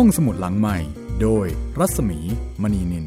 [0.00, 0.78] ห้องสมุดหลังใหม่
[1.22, 1.46] โดย
[1.78, 2.18] รัศมี
[2.62, 3.06] มณีนิน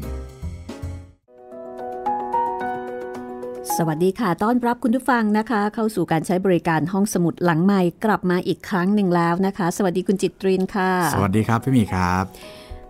[3.76, 12.24] สวัสดีค่ะ ต้อนรับคุณผู้ฟังนะคะ เข้าสู่การใช้บริการห้องสมุดหลังใหม่กลับมาอีกครั้งหนึ่งแล้วนะคะ สวัสดีคุณจิตรินค่ะ สวัสดีครับพี่หมีครับ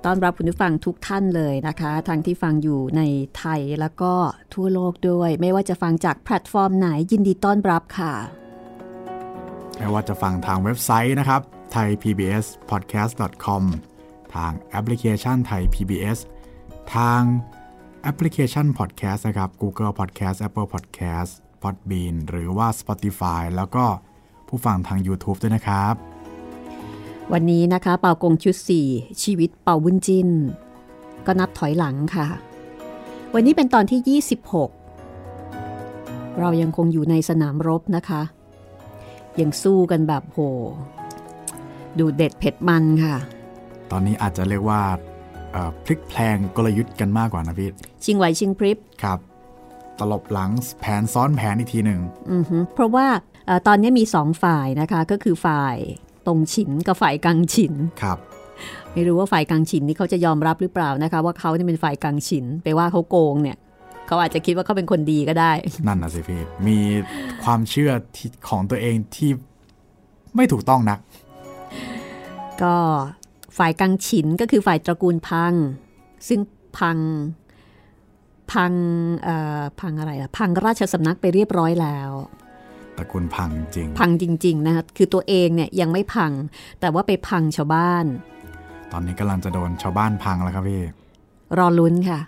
[0.05, 3.03] ต้อนรับคุณผู้ฟังทุกท่านเลยนะคะทั้งที่ฟังอยู่ใน
[3.39, 4.13] ไทยแล้วก็
[4.55, 8.13] ทั่วโลกด้วย ไม่ว่าจะฟังจากแพลตฟอร์มไหนยินดีต้อนรับค่ะ
[9.79, 11.41] ไม่ว่าจะฟังทางเว็บไซต์นะครับ
[11.75, 13.65] thaipbspodcast.com
[14.35, 16.19] ทางแอปพลิเคชันไทย PBS
[16.95, 17.23] ทาง
[18.03, 23.85] แอปพลิเคชัน Podcast นะครับ Google Podcast Apple Podcast Podbean หรือว่า Spotify แล้วก็
[24.49, 25.95] ผู้ฟังทาง YouTube ด้วยนะครับ
[27.33, 28.57] วันนี้นะคะเป่ากงชุด
[28.89, 30.29] 4 ชีวิตเป่าวุ้นจิน
[31.27, 32.27] ก็นับถอยหลังค่ะ
[33.35, 34.21] วันนี้เป็นตอนที่
[35.15, 38.23] 26 เรายังคงอยู่ในสนามรบนะคะ
[39.41, 40.39] ยังสู้กันแบบโห
[41.99, 43.17] ดูเด็ดเผ็ดมันค่ะ
[43.93, 44.81] ตอนนี้อาจจะเรียกว่า
[45.53, 47.71] เอ่อพลิกแพลงกลยุทธ์กันมากกว่านะพี่
[48.05, 49.19] ชิงไหวชิงพริบครับ
[49.99, 52.01] ตลบหลังแผนซ้อนแผนอีกทีหนึ่ง
[52.33, 53.07] อือฮึเพราะว่า
[53.47, 55.77] เออตอนนี้มีสองฝ่ายนะคะก็คือฝ่าย
[56.27, 58.19] ตรงฉินกับฝ่ายกังฉินครับ
[58.95, 63.57] ไม่รู้ว่าฝ่ายกังฉินนี่เขาจะยอมรับหรือเปล่านะคะ ว่าเขาเนี่ยเป็นฝ่ายกังฉิน ไปว่าเขาโกงเนี่ย
[64.07, 65.53] เขาอาจจะคิดว่าเขาเป็นคนดีก็ได้
[65.87, 66.79] นั่นนะสิพี่มี
[67.45, 69.31] ความเชื่อที่ของตัวเองที่
[70.37, 70.99] ไม่ถูกต้องนัก
[72.63, 72.75] ก็
[73.59, 75.53] ฝ่ายกังฉินก็คือฝ่ายตระกูลพัง
[76.29, 76.41] ซึ่ง
[76.79, 76.99] พัง
[78.53, 78.73] พัง
[79.23, 82.11] เอ่อพังอะไรล่ะพังราชสำนักไปเรียบร้อยแล้ว
[82.99, 86.33] ตระกูลพังจริง พังจริงๆนะคะคือตัวเองเนี่ยยังไม่พัง
[86.81, 88.05] แต่ว่าไปพังชาวบ้าน
[88.93, 90.83] ตอนนี้กำลังจะโดนชาวบ้านพังแล้วครับพี่
[91.59, 92.21] รอลุ้นค่ะ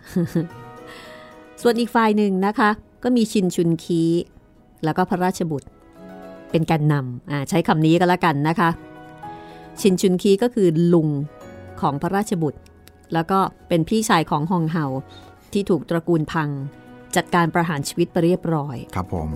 [1.62, 2.70] ส่วนอีกฝ่ายหนึ่งนะคะ
[3.03, 4.03] ก็มีชินชุนคี
[4.84, 5.69] แล้วก็พระราชบุตร
[6.51, 8.70] เป็นแการนำอ่าใช้คำนี้ก็แล้วกันนะคะ
[9.81, 11.09] ชินชุนคีก็คือลุง
[11.81, 12.61] ของพระราชบุตร
[13.12, 14.84] แล้วก็เป็นพี่ชายของฮองเฮา
[15.53, 16.48] ที่ถูกตระกูลพัง
[17.17, 19.29] จัดการประหารชีวิตไปเรียบร้อย ครับผม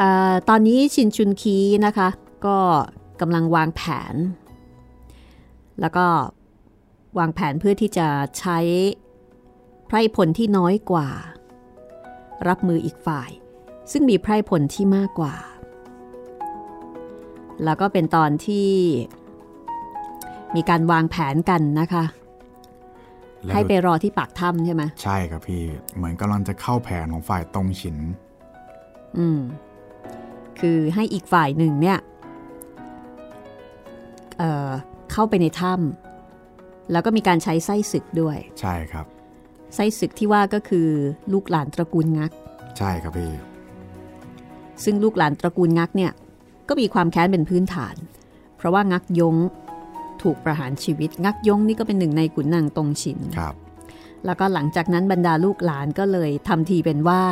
[0.00, 1.56] อาตอนนี้ชินชุนคี
[1.86, 2.08] นะคะ
[2.46, 2.58] ก็
[3.20, 3.82] กำลังวางแผ
[4.12, 4.14] น
[5.80, 6.06] แล้วก็
[7.18, 8.58] วางแผนเพื่อที่จะใช้
[9.86, 11.08] ไพร่พลที่น้อยกว่า
[12.48, 13.30] รับมืออีกฝ่าย
[13.92, 15.34] ซึ่งมีไพร่พลที่มากกว่า
[17.64, 18.68] แล้วก็เป็นตอนที่
[20.56, 22.04] มีการวางแผนกันนะคะ
[23.44, 25.62] แล้วให้ไปรอที่ปากถ้ำใช่ไหมใช่ครับพี่
[25.96, 27.96] เหมือนกำลังจะเข้าแผนของฝ่ายตรงฉิน
[29.18, 29.40] อืม
[30.60, 31.98] คือให้อีกฝ่ายหนึ่งเนี่ย
[34.38, 34.68] เอ่อ
[35.12, 39.06] เข้าไปในถ้ำแล้วก็มีการใช้ไส้ศึกด้วย ใช่ครับ
[39.74, 40.88] ไส้ศึกที่ว่าก็คือ
[41.32, 42.30] ลูกหลานตระกูลงัก
[42.78, 43.32] ใช่ครับพี่
[44.84, 46.12] ซึ่งลูกหลานตระกูลงักเนี่ย
[46.74, 47.96] ก็มีความแค้นเป็นพื้นฐาน
[48.56, 49.36] เพราะว่างักยง
[50.22, 53.54] ถูกประหารชีวิต งักยงนี่ก็เป็นหนึ่งในขุนนางตรงฉินครับ
[54.24, 57.22] แล้วก็หลังจากนั้นบรรดาลูกหลานก็เลยทำทีเป็นว่า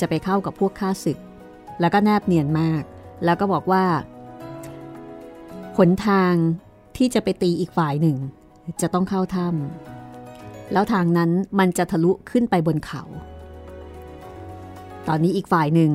[0.00, 1.18] จะไปเข้ากับพวกข้าศึก
[1.80, 2.82] แล้วก็แนบเนียนมาก
[3.24, 3.84] แล้วก็บอกว่า
[5.76, 6.34] หนทาง
[6.96, 8.16] ที่จะไปตีอีกฝ่ายหนึ่ง
[8.80, 13.02] จะต้องเข้าถ้ำแล้วทางนั้นมันจะทะลุขึ้นไปบนเขา
[15.08, 15.90] ตอนนี้อีกฝ่ายหนึ่ง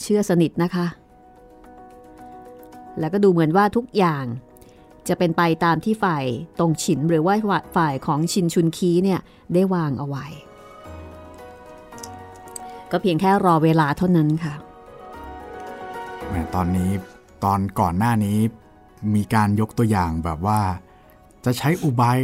[0.00, 0.86] เชื่อสนิทนะคะ
[3.00, 4.24] แล้วก็ดูเหมือนว่าทุกอย่าง
[5.08, 6.24] จะเป็นไปตามที่ฝ่าย
[6.58, 7.34] ตรงฉินหรือว่า
[7.76, 9.20] ฝ่ายของชินชุนคีเนี่ย
[9.54, 10.26] ได้วางเอาไว้
[12.90, 14.54] ก็เพียงแค่รอเวลาเท่านั้นค่ะ
[16.28, 16.90] แหมตอนนี้
[17.44, 18.38] ตอนก่อนหน้านี้
[19.14, 20.60] มีการยกตัวอย่างแบบว่า
[21.44, 22.18] จะใช้อุบาย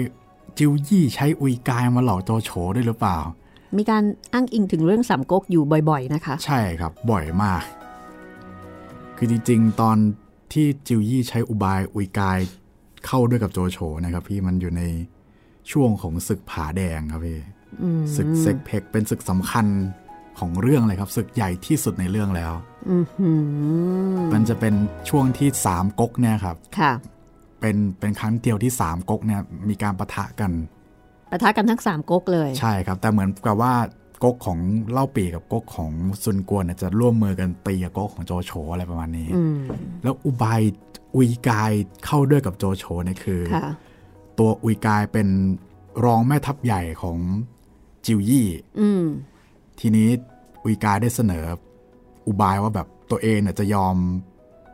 [0.59, 3.19] จิวยี่ใช้อุยกายมาหลอกโจโฉด้วยหรือเปล่า
[3.79, 7.63] มีการอ้างอิงถึงเรื่องสามก๊กอยู่บ่อยๆนะคะ ใช่ครับบ่อยมาก
[9.17, 9.97] คือจริงๆ ตอน
[10.53, 12.39] ที่จิวยี่ใช้อุบายอุยกาย
[13.07, 14.83] เข้าด้วยกับโจโฉนะครับ พี่มันอยู่ใน
[15.71, 17.41] ช่วงของศึกผาแดงครับพี่
[18.17, 19.67] ศึกเซกเพกเป็นศึกสำคัญ
[20.39, 22.53] ของเรื่องเลยครับศึกใหญ่ที่สุดในเรื่องแล้ว
[22.91, 23.31] อือหื
[24.15, 24.75] อมันจะเป็น
[25.09, 26.93] ช่วงที่สามก๊กเนี่ยครับ ค่ะ
[27.61, 30.53] เป็นเป็นครั้งเดียวที่สามก๊กเนี่ยมีการประทะกัน
[31.31, 33.75] ปะทะกันทั้งสามก๊กเลย ใช่ครับ แต่เหมือนกับว่า
[34.23, 34.59] ก๊กของ
[34.93, 35.91] เล่าปีกับก๊กของ
[36.23, 39.57] ซุนกวนเนี่ยจะร่วมมือกันตีกับก๊กของโจโฉอะไรประมาณนี้อืม
[40.03, 40.61] แล้วอุบาย
[41.15, 41.73] อุยกาย
[42.05, 43.71] เข้าด้วยกับโจโฉเนี่ยคือค่ะ
[44.39, 45.29] ตัวอุยกายเป็น
[46.05, 47.19] รองแม่ทัพใหญ่ของ
[48.07, 48.49] จิวยี่
[48.81, 49.05] อืม
[49.81, 50.09] ทีนี้
[50.65, 51.45] อุยกายได้เสนอ
[52.27, 53.97] อุบายว่าแบบตัวเองเนี่ยจะยอม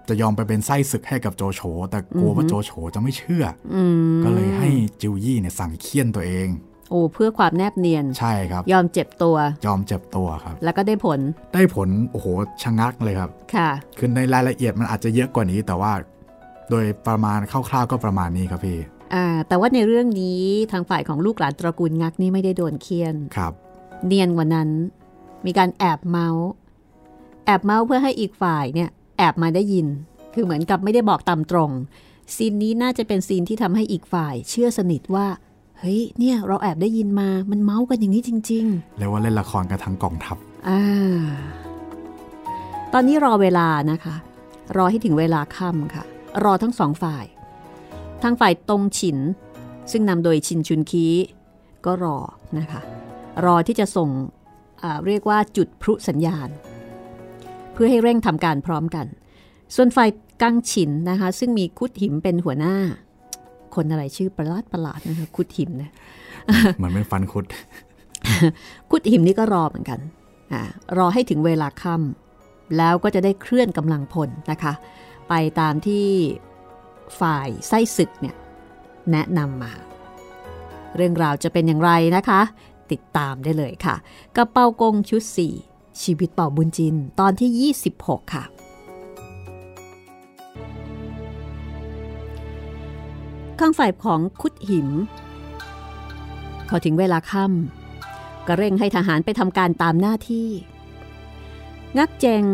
[0.08, 1.60] จะยอมไปเป็นไส้ศึกให้กับโจโฉ
[1.90, 3.82] แต่กลัวว่าโจโฉจะไม่เชื่ออื
[4.18, 4.68] มก็เลยให้
[5.00, 6.48] จิวยี่เนี่ยสั่งเคี่ยนตัวเอง
[6.90, 9.36] โอ้เพื่อความแนบเนียน ใช่ครับ ยอมเจ็บตัว
[9.66, 11.20] ยอมเจ็บตัวครับ แล้วก็ได้ผล
[11.54, 12.26] ได้ผลโอ้โห
[12.62, 15.92] ชะงักเลยครับ ค่ะ คือในรายละเอียดมันอาจจะเยอะกว่านี้ แต่ว่า
[16.70, 18.78] โดยประมาณคร่าวๆก็ประมาณนี้ครับพี่
[19.14, 20.42] อ่าแต่ว่าในเรื่องนี้
[20.72, 23.52] ทางฝ่ายของลูกหลานตระกูลงักนี่ไม่ได้โดนเคียนครับ
[24.06, 24.68] เนียนกว่านั้น
[25.46, 26.48] มีการแอบเมาส์
[27.46, 29.86] แอบเมาส์เพื่อให้อีกฝ่ายเนี่ย แอบมาได้ยิน
[30.34, 31.70] คือเหมือนกับไม่ได้บอกตามตรง
[32.34, 35.26] ซีนนี้น่าจะเป็นซีนที่ทำให้อีกฝ่าย เชื่อสนิทว่า
[35.84, 40.36] เฮ้ยเนี่ยเราแอบได้ยินมามันเมาส์กันอย่างนี้จริงๆเรียกว่าเล่นละครกันทั้งกองทัพ
[40.68, 40.80] อ่า
[42.92, 44.14] ตอนนี้รอเวลานะคะ
[44.76, 46.04] รอให้ถึงเวลาค่ำค่ะ
[46.44, 47.24] รอทั้งสองฝ่าย
[48.22, 49.18] ทางฝ่ายตรงฉิน
[49.90, 51.06] ซึ่งนำโดยชินชุนคี
[51.84, 52.16] ก็รอ
[52.58, 52.80] นะคะ
[53.44, 54.08] รอที่จะส่ง
[55.06, 56.48] เรียกว่าจุดพลุสัญญาณ
[57.72, 59.06] เพื่อให้เร่งทำการพร้อมกัน
[59.74, 60.10] ส่วนฝ่าย
[60.42, 62.76] กังฉินนะคะ ซึ่งมีคุดหิมเป็นหัวหน้า
[63.74, 65.90] คนอะไรชื่อประหลาดประหลาดนะคะคุดหิมนะ
[66.76, 67.44] เหมือนเป็นฟันคุด
[68.90, 70.00] คุดหิมนี่ก็รอเหมือนกัน
[70.52, 70.54] อ
[70.98, 74.72] รอให้ถึงเวลาค่ำแล้วก็จะได้เคลื่อนกำลังพลนะคะ
[75.28, 76.06] ไปตามที่
[77.20, 78.36] ฝ่ายไส้ศึกเนี่ย
[79.12, 79.72] แนะนำมา
[80.96, 82.40] เรื่องราวจะเป็นอย่างไรนะคะ
[82.92, 83.94] ติดตามได้เลยค่ะ
[84.36, 85.22] กับเปากงชุด
[85.64, 88.44] 4 ชีวิตเป่าบุญจินตอนที่ 26 ค่ะ
[93.60, 94.88] ข้างฝ่ายของคุดหิม
[96.68, 100.48] พอถึงเวลาค่ำก็เร่งให้ทหารไปทำการตามหน้าที่
[101.98, 102.44] งักเจง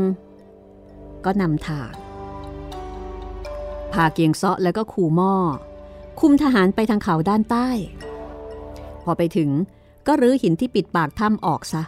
[1.25, 1.93] ก็นำทาง
[3.93, 5.35] พาเกียงเซาะแล้วก็ขู่หม้อ
[6.21, 7.69] คุมทหารไปทางเขาด้านใต้
[9.05, 9.51] พอไปถึง
[10.07, 11.83] ก็รื้อหินที่ปิดปากถ้ำออกซะ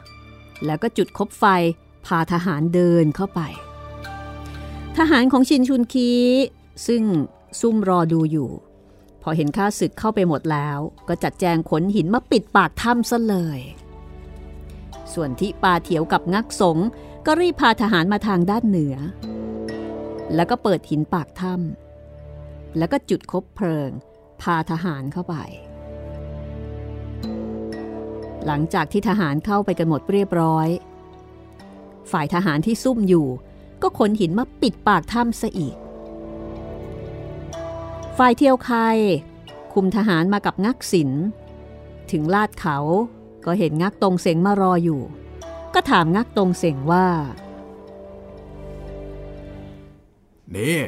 [0.67, 1.45] แล้วก็จุดคบไฟ
[2.07, 3.41] พาทหารเดินเข้าไป
[4.99, 6.11] ทหารของชินชุนคี
[6.87, 7.03] ซึ่ง
[7.61, 8.51] ซุ่มรอดูอยู่
[9.31, 10.79] อเห็นข้าศึกเข้าไปหมดแล้ว
[11.09, 13.61] ก็จัดแจงขนหินมาปิดปากถ้ำซะเลย
[15.15, 16.79] ส่วนที่ปาเถียวกับงักสง
[17.27, 18.97] ก็รีบพาทหารมาทางด้านเหนือ
[20.35, 23.91] แล้วก็เปิดหินปากถ้ำแล้วก็จุดคบเพลิง
[24.43, 25.37] พาทหารเข้าไป
[28.47, 30.69] หลังจากที่ทหารเข้าไปกันหมดเรียบร้อย
[32.11, 33.27] ฝ่ายทหารที่ซุ่มอยู่
[33.83, 35.77] ก็ขนหินมาปิดปากถ้ำซะอีก
[38.19, 38.79] ฝ่ายเที่ยวใคร
[39.73, 41.11] คุมทหารมากับงักศิล
[42.11, 42.79] ถึงลาดเขา
[43.45, 45.01] ก็เห็นงักตรงเสงมารออยู่
[45.75, 47.07] ก็ถามงักตรงเสงว่า
[50.55, 50.79] นี่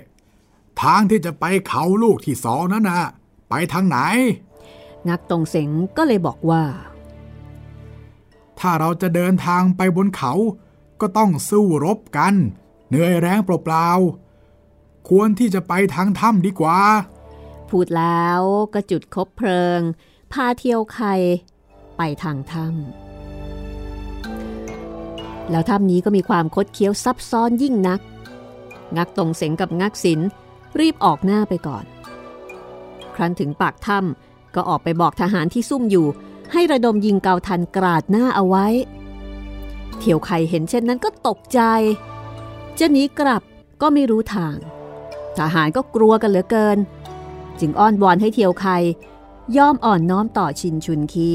[0.83, 3.03] ทางที่จะไปเขาลูกที่สองนั่นนะ
[3.49, 3.99] ไปทางไหน
[5.09, 6.65] งักตรงเสงก็เลยบอกว่า
[8.59, 10.33] ถ้าเราจะเดินทางไปบนเขา
[11.01, 12.35] ก็ต้องสู้รบกัน
[12.89, 16.79] เหนื่อยแรงเปล่าๆควรที่จะไปทางถ้ำดีกว่า
[17.73, 18.41] พูดแล้ว
[18.75, 19.81] ก็จุดคบเพลิง
[20.33, 21.09] พาเที่ยวใคร
[21.97, 22.73] ไปทางถ้ำ
[25.51, 28.01] แล้วถ้ำนี้ก็มีความคดเคี้ยวซับซ้อนยิ่งนัก
[28.97, 30.21] งักตรงเสงกับงักศิล
[30.81, 31.85] รีบออกหน้าไปก่อน
[33.15, 36.07] ครั้นถึงปากถ้ำก็ออกไปบอกทหารที่ซุ่มอยู่
[36.53, 38.67] ให้ระดมยิงเกาทันกราดหน้าเอาไว้
[39.99, 41.61] เที่ยวไข่เห็นเช่นนั้นก็ตกใจ
[42.79, 43.43] จะหนีกลับ
[43.83, 44.57] ก็ไม่รู้ทาง
[45.39, 46.79] ทหารก็กลัวกันเหลือเกิน
[47.63, 48.77] จึงอ้อนวอนให้เที่ยวไข่
[49.57, 51.31] ย่อมอ่อนน้อมต่อชินชุนคี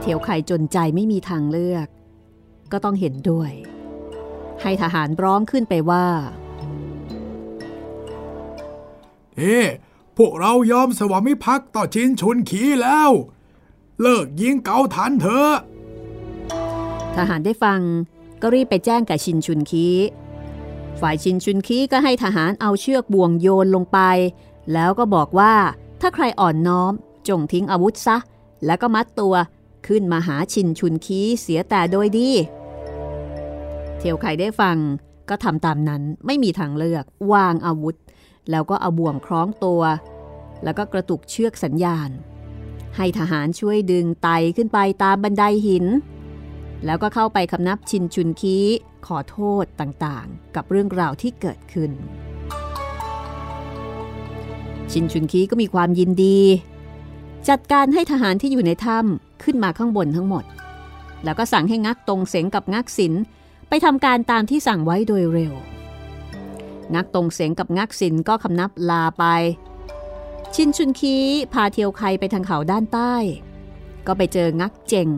[0.00, 1.86] เที่ยวไข่จนใจไม่มีทางเลือก
[2.72, 3.50] ก็ต้องเห็นด้วย
[4.62, 6.06] ให้ทหารร้องขึ้นไปว่า
[9.36, 9.56] เอ๊
[10.16, 13.10] พวกเรายอมสวามิภักดิ์ต่อชินชุนขีแล้ว
[14.00, 15.54] เลิกยิงเกาทันเถอะ
[17.16, 17.80] ทหารได้ฟัง
[18.42, 19.86] ก็รีบไปแจ้งกับชินชุนคี
[21.00, 23.98] ฝ่ายชินชุนคีก็ให้ทหารเอาเชือกบ่วงโยนลงไป
[24.72, 25.54] แล้วก็บอกว่า
[26.00, 26.92] ถ้าใครอ่อนน้อม
[27.28, 28.16] จงทิ้งอาวุธซะ
[28.66, 29.34] แล้วก็มัดตัว
[29.86, 32.30] ขึ้นมาหาชินชุนคีเสียแต่โดยดี
[33.98, 34.76] เทียวไข่ได้ฟัง
[35.28, 37.96] ก็ทำตามนั้นไม่มีทางเลือกวางอาวุธ
[38.50, 39.82] แล้วก็เอาบ่วงคล้องตัว
[40.64, 42.10] แล้วก็กระตุกเชือกสัญญาณ
[42.96, 45.86] ให้ทหารช่วยดึงไตขึ้นไปตามบันไดหิน
[46.84, 48.56] แล้วก็เข้าไปคำนับชินชุนคี
[49.06, 51.90] ขอโทษต่างๆ กับเรื่องราวที่เกิดขึ้น
[54.92, 56.40] ชินชุนคีก็มีความยินดี
[57.48, 60.44] จัดการให้ทหารที่อยู่ในถ้ำขึ้นมาข้างบนทั้งหมด
[61.24, 63.12] แล้วก็สั่งให้งักตรงเสงกับงักศิล
[63.68, 65.52] ไปทำการตามที่สั่งไว้โดยเร็ว
[66.94, 69.24] งักตรงเสงกับงักศิลก็คำนับลาไป
[70.54, 71.16] ชินชุนคี
[71.52, 73.14] พาเทียวไคไปทางเขาด้านใต้
[74.06, 75.08] ก็ไปเจองักเจง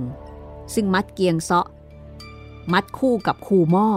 [0.75, 1.67] ซึ่งมัดเกียงเซาะ
[2.73, 3.89] มัดคู่กับคูหม้อ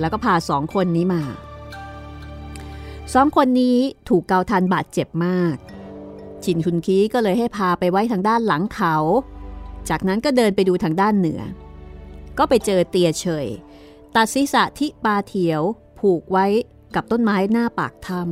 [0.00, 1.22] แล้วก็พาสองคนนี้มา
[3.14, 5.56] สองคนนี้ถูกเกาทันบาดเจ็บมาก
[6.44, 8.96] ชินคุนคีก็เลยให้พาไปไว้ทางด้านหลังเขา
[9.88, 11.42] จากนั้นก็เดินไปดูทางด้านเหนือ
[12.38, 13.46] ก็ไปเจอเตียเฉย
[14.14, 15.62] ตัดศีรษะที่ปาเถียว
[15.98, 16.46] ผูกไว้
[16.94, 18.22] กับต้นไม้หน้าปากถ้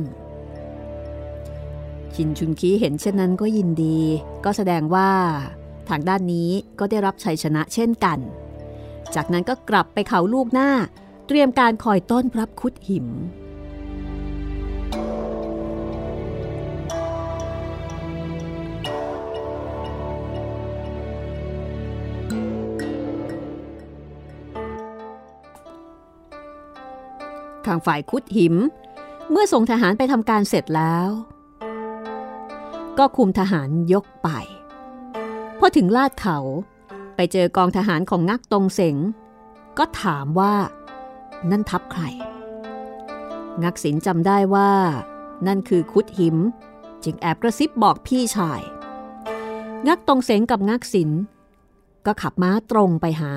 [1.23, 3.97] ำชินชุนคีเห็นเช่นนั้นก็ยินดี
[4.45, 5.09] ก็แสดงว่า
[5.91, 8.19] ทางด้านนี้ก็ได้รับชัยชนะเช่นกัน
[9.15, 10.69] จากนั้นก็กลับไปเขาลูกหน้า
[11.27, 13.07] เตรียมการคอยต้อนรับคุดหิม
[27.65, 28.55] ข้างฝ่ายคุดหิม
[29.31, 31.09] เมื่อส่งทหารไปทำการเสร็จแล้ว
[32.97, 34.29] ก็คุมทหารยกไป
[35.63, 36.39] พอถึงลาดเขา
[37.15, 38.97] ไปเจอกองทหารของงักตรงเสง
[39.77, 40.53] ก็ถามว่า
[41.49, 42.03] นั่นทัพใคร
[43.63, 44.71] งักศินจำได้ว่า
[45.47, 46.37] นั่นคือคุดหิม
[47.03, 48.61] จึงแอบกระซิบบอกพี่ชาย
[49.87, 51.09] งักตรงเสงกับงักศิน
[52.05, 53.33] ก็ขับม้าตรงไปหา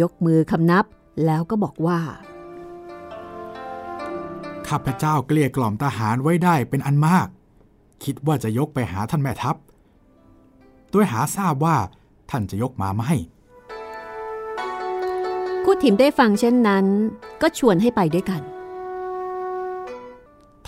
[0.00, 0.84] ยกมือคำนับ
[1.24, 2.00] แล้วก็บอกว่า
[4.68, 7.28] ข้าพเจ้าเกลี้ยกล่อมทหารไว้ได้เป็นอันมาก
[8.04, 9.56] คิดว่าจะยกไปหาท่านแม่ทัพ
[10.92, 11.76] โดยหาทราบว่า
[12.30, 13.12] ท่านจะยกมาไม่
[15.64, 16.86] คุดถิมได้ฟังเช่นนั้น
[17.42, 18.42] ก็ชวนให้ไปด้วยกัน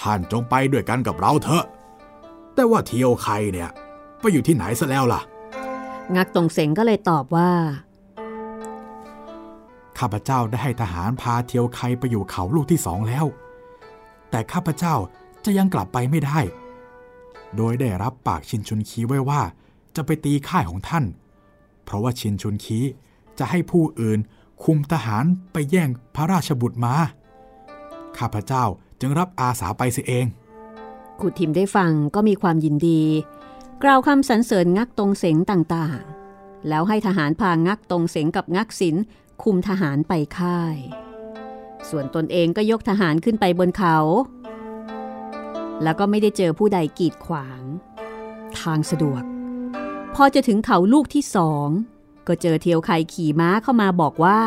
[0.00, 1.64] ท่านจงไปด้วยกันกับเราเถอะ
[2.54, 3.70] แต่ว่าเที่ยวใครเนี่ย
[4.20, 5.20] ไปอยู่ที่ไหนซะแล้วล่ะ
[6.16, 7.50] งักตรงเสงก็เลยตอบว่า
[9.98, 13.26] ข้าพเจ้าได้ให้ทหารพาเที่ยวใครไปอยู่เขาลูกที่สองแล้ว
[14.30, 14.94] แต่ข้าพเจ้า
[15.44, 16.38] จะยังกลับไปไม่ได้
[17.56, 19.40] โดยได้รับปากชินชุนคีไว้ว่า
[19.96, 21.04] จะไปตีค่ายของท่าน
[21.84, 22.78] เพราะว่าเชินชุนคี
[23.38, 24.18] จะให้ผู้อื่น
[24.64, 26.94] คุมทหารไปแย่งพระราชบุตรมา
[28.18, 28.64] ข้าพเจ้า
[29.00, 30.26] จึงรับอาสาไปเสียเอง
[31.20, 33.02] ขุดทิมได้ฟังก็มีความยินดี
[33.82, 38.96] กล่าวคำสรรเสริญงักตรงเสงต่างๆ แล้วให้ทหารพางักตรงเสงกับงักศิล
[39.42, 40.76] คุมทหารไปค่าย
[41.88, 43.98] ส่วนตนเองก็ยกทหารขึ้นไปบนเขา
[45.82, 47.62] แล้วก็ไม่ได้เจอผู้ใดกีดขวาง
[48.60, 49.22] ทางสะดวก
[50.14, 51.68] พอจะถึงเขาลูกที่สอง
[52.26, 54.40] ก็เจอเทียวไข่ขี่ม้าเข้ามาบอกว่า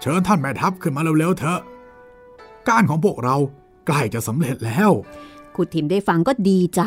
[0.00, 1.60] เชิญท่านแม่ทัพขึ้นมาเร็วๆเถอะ
[2.68, 3.36] การของพวกเรา
[3.86, 4.90] ใกล้จะสำเร็จแล้ว
[5.56, 6.82] ขุดถิมได้ฟังก็ดีใจ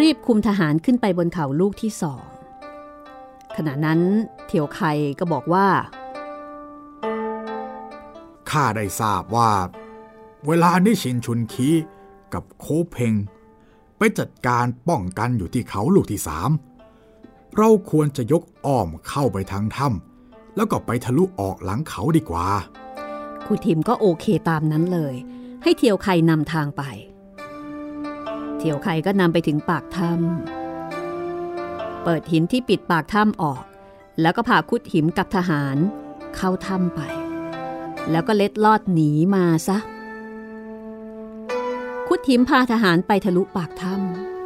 [0.00, 2.24] รีบคุมทหารขึ้นไปบนเขาลูกที่สอง
[3.56, 4.00] ขณะนั้น
[4.46, 5.66] เทียวไข่ก็บอกว่า
[8.50, 9.50] ข้าได้ทราบว่า
[10.46, 11.68] เวลานี้ชินชุนคี
[12.34, 13.14] กับโคเพง
[14.02, 16.50] ไปจัดการป้องกันอยู่ที่เขาลูกที่สาม
[17.56, 22.48] เราควรจะยกอ้อมเข้าไปทางถ้ำแล้วก็ไปทะลุออกหลังเขาดีกว่า
[23.46, 25.14] ขุดถิมก็โอเคตามนั้นเลย
[25.62, 26.82] ให้เทียวไข่นำทางไป
[28.58, 33.62] เทียวไข่ก็นำไปถึงปากถ้ำเปิดหินที่ปิดปากถ้ำออก
[34.20, 35.76] แล้วก็พาคุดหิมกับทหาร
[36.36, 37.00] เข้าถ้ำไป
[38.10, 39.78] แล้วก็เล็ดลอดหนีมาซะ
[42.12, 43.94] คุดหิมพาทหารไปทะลุปากถ้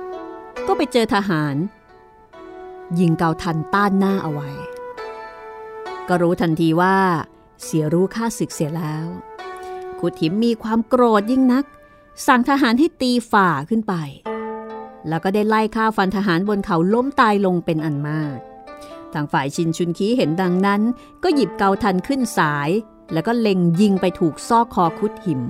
[0.07, 1.57] ำก็ไปเจอทหาร
[2.99, 4.51] ยิงเกาทันต้านหน้าเอาไว้
[6.09, 6.97] ก็รู้ทันทีว่า
[7.65, 9.07] เสียรู้ค่าศึกเสียแล้ว
[10.01, 11.65] คุดหิมมีความโกรธยิ่งนัก
[12.27, 13.95] สั่งทหารให้ตีฝ่าขึ้นไป
[15.09, 18.39] แล้วก็ได้ไล่ฆ่าฟันทหารบนเขาล้มตายลงเป็นอันมาก
[19.13, 20.83] ทางฝ่ายชินชุนคีเห็นดังนั้น
[21.23, 22.71] ก็หยิบเกาทันขึ้นสาย
[23.13, 25.43] แล้วก็เล็งยิงไปถูกซอกคอคุดหิม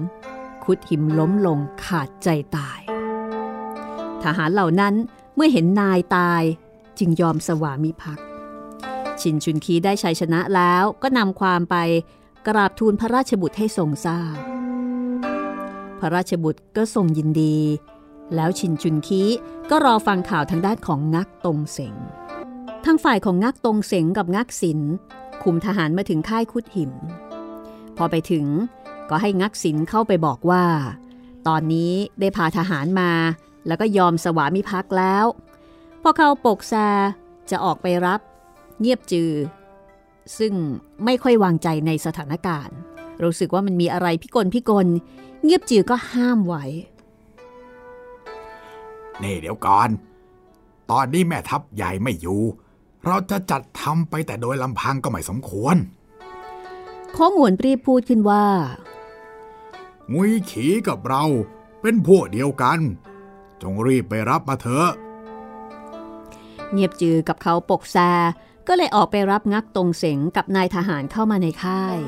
[0.64, 2.80] คุดหิมล้มลงขาดใจตาย
[4.22, 4.94] ทหารเหล่านั้น
[5.34, 6.42] เมื่อเห็นนายตาย
[6.98, 8.26] จึงยอมสวามิภักดิ์
[9.20, 11.76] ชินชุนคีได้ชัยชนะแล้วก็นำความไป
[12.48, 14.36] กราบทูลพระราชบุตรให้ทรงทราบ
[16.00, 17.56] พระราชบุตรก็ทรงยินดี
[18.34, 19.22] แล้วชินชุนคี
[19.70, 21.94] ก็รอฟังข่าวทางด้านของงักตรงเสง
[22.84, 24.80] ทางฝ่ายของงักตรงเสงกับงักศิน
[25.42, 26.92] คุมทหารมาถึงค่ายคุดหิม
[27.96, 28.44] พอไปถึง
[29.10, 30.64] ก็ให้งักศินเข้าไปบอกว่า
[31.48, 33.10] ตอนนี้ได้พาทหารมา
[33.66, 35.24] แล้วก็ยอมสวามิภักดิ์แล้ว
[36.02, 36.74] พอเขาปกแซ
[37.50, 38.20] จะออกไปรับ
[38.80, 39.32] เงียบจือ
[40.38, 40.52] ซึ่ง
[41.04, 42.76] ไม่ค่อยวางใจในสถานการณ์
[43.22, 44.86] รู้สึกว่ามันมีอะไรพิกลพิกล
[45.44, 46.64] เงียบจือก็ห้ามไว้
[49.22, 49.88] นี่เดี๋ยวก่อน
[50.90, 52.40] ตอนนี้แม่ทัพใหญ่ไม่อยู่
[53.06, 55.76] เราจะจัดทำไปแต่โดยลำพังก็ไม่สมควร
[57.12, 58.44] โค้งหวนรีบพูดขึ้นว่า
[60.12, 61.24] งุยขีกับเรา
[61.80, 62.78] เป็นพวกเดียวกัน
[63.62, 64.90] จงรีบไปรับมาเถอะ
[66.72, 67.96] เงียบจือกับเขาปกแซ
[68.68, 71.98] ก็เลยออกไปรับงักตรงเสงกับนายทหารเข้ามาในค่าย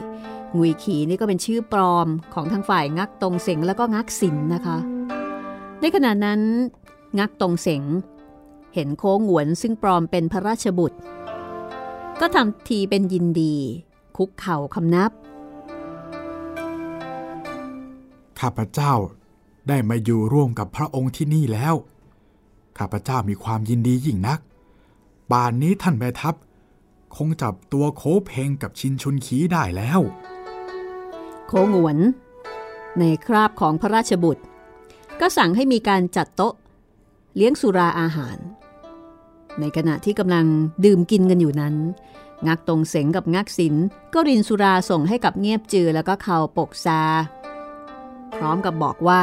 [0.57, 4.79] งุยขีนี่ก็เป็นชื่อปลอมของทั้งฝ่ายงักตรงเสงแล้วก็งักสินนะคะ
[5.81, 6.41] ในขณะนั้น
[7.19, 7.83] งักตรงเสง
[8.75, 10.99] เห็นโค้งหวนซึ่งปลอมเป็นพระราชบุตร
[12.21, 13.57] ก็ทำทีเป็นยินดี
[14.17, 15.11] คุกเข่าคำนับ
[18.41, 18.95] ข้าพเจ้า
[19.69, 21.75] ได้มาอยู่ร่วมกับพระองค์ที่นี่แล้ว
[22.79, 24.41] ข้าพเจ้ามีความยินดียิ่งนัก
[25.31, 26.35] ป่านนี้ท่านแม่ทัพ
[27.17, 30.01] คงจับตัวโคเพงกับชินชุนขีได้แล้ว
[31.47, 31.99] โคงวน
[32.99, 34.43] ในคราบของพระราชบุตร
[35.21, 36.55] ก็สั่งให้มีการจัดโต๊ะ
[37.37, 38.39] เลี้ยงสุราอาหาร
[39.61, 40.47] ในขณะที่กำลัง
[40.85, 41.75] ดื่มกินกันอยู่นั้น
[42.47, 43.75] งักตรงเสงกับงักศิล
[44.15, 47.01] ก็รินสุราส่งให้กับเงียบจือแล้วก็เขาปกซา
[48.37, 49.23] พร้อมกับบอกว่า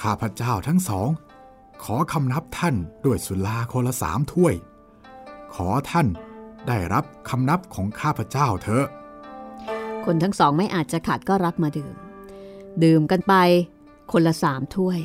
[0.00, 1.08] ข้าพเจ้าทั้งสอง
[1.84, 2.74] ขอคำนับท่าน
[3.04, 4.54] ด้วยสุราคนละสามถ้วย
[5.54, 6.06] ขอท่าน
[6.68, 8.86] ได้รับคำนับของข้าพเจ้าเถอะ
[10.04, 11.94] คนทั้งสองไม่อาจจะขาดก็รับมาดื่ม
[12.84, 13.34] ดื่มกันไป
[14.12, 15.00] คนละสามถ้วย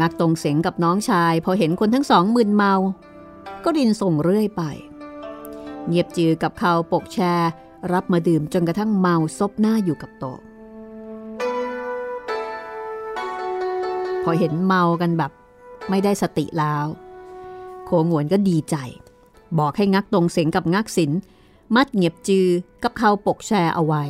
[0.00, 2.74] งักตรงเสงกับน้องชาย พอเห็นคนทั้งสองมึนเมา
[3.64, 4.62] ก็รินส่งเรื่อยไป
[5.86, 7.50] เงียบจือกับเขาปกแชร์
[7.92, 10.38] รับมาดื่มจนกระทั่งเมาซบหน้าอยู่กับโต๊ะ
[14.22, 15.32] พอเห็นเมากันแบบ
[15.90, 16.86] ไม่ได้สติแล้ว
[17.84, 18.76] โคงวนก็ดีใจ
[19.58, 21.10] บอกให้งักตรงเสงกับงักศิล
[21.74, 22.46] มัดเงียบจือ
[22.82, 24.04] กับเขาปกแชร์เอาไว้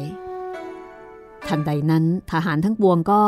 [1.47, 3.23] ทันใดนั้นทหารทั้งปวงก็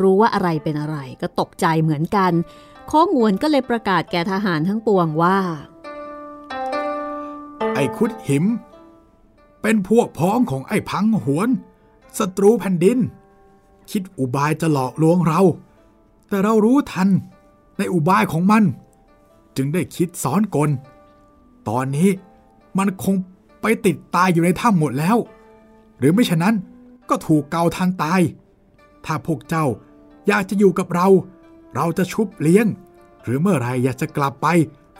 [0.00, 2.32] รู้ว่าอะไรเป็นอะไรก็ตกใจเหมือนกัน
[2.86, 5.38] โค้งวนก็เลยประกาศแก่ทหารทั้งปวงว่า
[7.74, 8.44] ไอ้คุดหิม
[9.68, 11.48] เป็นพวกพ้องของไอ้พังหวน
[12.18, 12.98] ศัตรูแผ่นดิน
[13.90, 15.40] คิดอุบายจะหลอกลวงเรา
[16.28, 17.08] แต่เรารู้ทัน
[17.78, 18.62] ในอุบายของมัน
[19.56, 20.70] จึงได้คิดซ้อนกล
[21.68, 22.08] ตอนนี้
[22.78, 23.14] มันคง
[23.60, 25.16] ไปติดตายอยู่ในถ้ำหมดแล้ว
[25.98, 26.54] หรือไม่ฉะนั้น
[27.08, 28.20] ก็ถูกเกาทางตาย
[29.04, 29.64] ถ้าพวกเจ้า
[30.28, 31.08] อยากจะอยู่กับเรา
[31.74, 32.66] เราจะชุบเลี้ยง
[33.24, 34.46] หรือเมื่อไรอยากจะกลับไป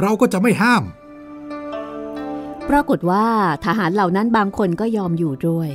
[0.03, 0.83] เราก็จะไม่ห้าม
[2.71, 3.27] ปรากฏว่า
[3.65, 5.71] ทหารเหล่านั้นบางคนก็ยอมอยู่ด้วย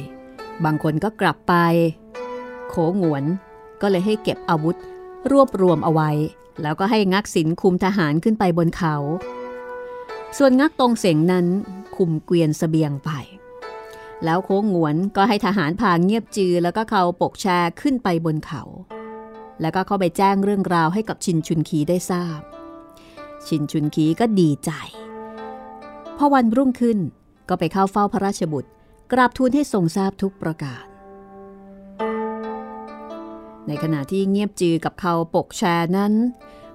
[0.66, 1.54] บางคนก็กลับไป
[2.70, 3.24] โขงวน
[3.82, 4.76] ก็เลยให้เก็บอาวุธ
[5.32, 6.12] รวบรวมเอาไว้
[6.62, 8.96] แล้วก็ให้งักศิลคุมทหารขึ้นไปบนเขา
[10.38, 11.46] ส่วนงักตรงเสงนั้น
[11.96, 13.10] คุมเกวียนสเสบียงไป
[14.26, 18.64] แล้วโค้งหวนก็ให้ทหารพาเงียบจือ แล้วก็เขาปกแชร์ขึ้นไปบนเขา
[19.62, 22.40] แล้วก็เข้าไปแจ้งเรื่องราวให้กับชินชุนคีได้ทราบ
[23.48, 24.72] ชินชุนคีก็ดีใจ
[26.18, 26.98] พอวันรุ่งขึ้น
[27.50, 28.70] ก็ไปเข้าเฝ้าพระราชบุตร
[29.12, 30.84] กราบทูลให้ทรงทราบทุกประการ
[33.68, 36.14] ในขณะที่เงียบจือกับเขาปกแชร์นั้น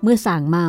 [0.02, 0.68] เมื่อสั่งเมา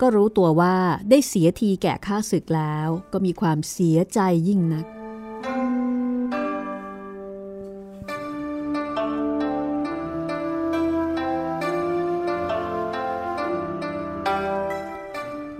[0.00, 0.76] ก็รู้ตัวว่า
[1.10, 4.86] ได้เสียทีแก่ข้าศึกแล้วก็มีความเสียใจยิ่งนัก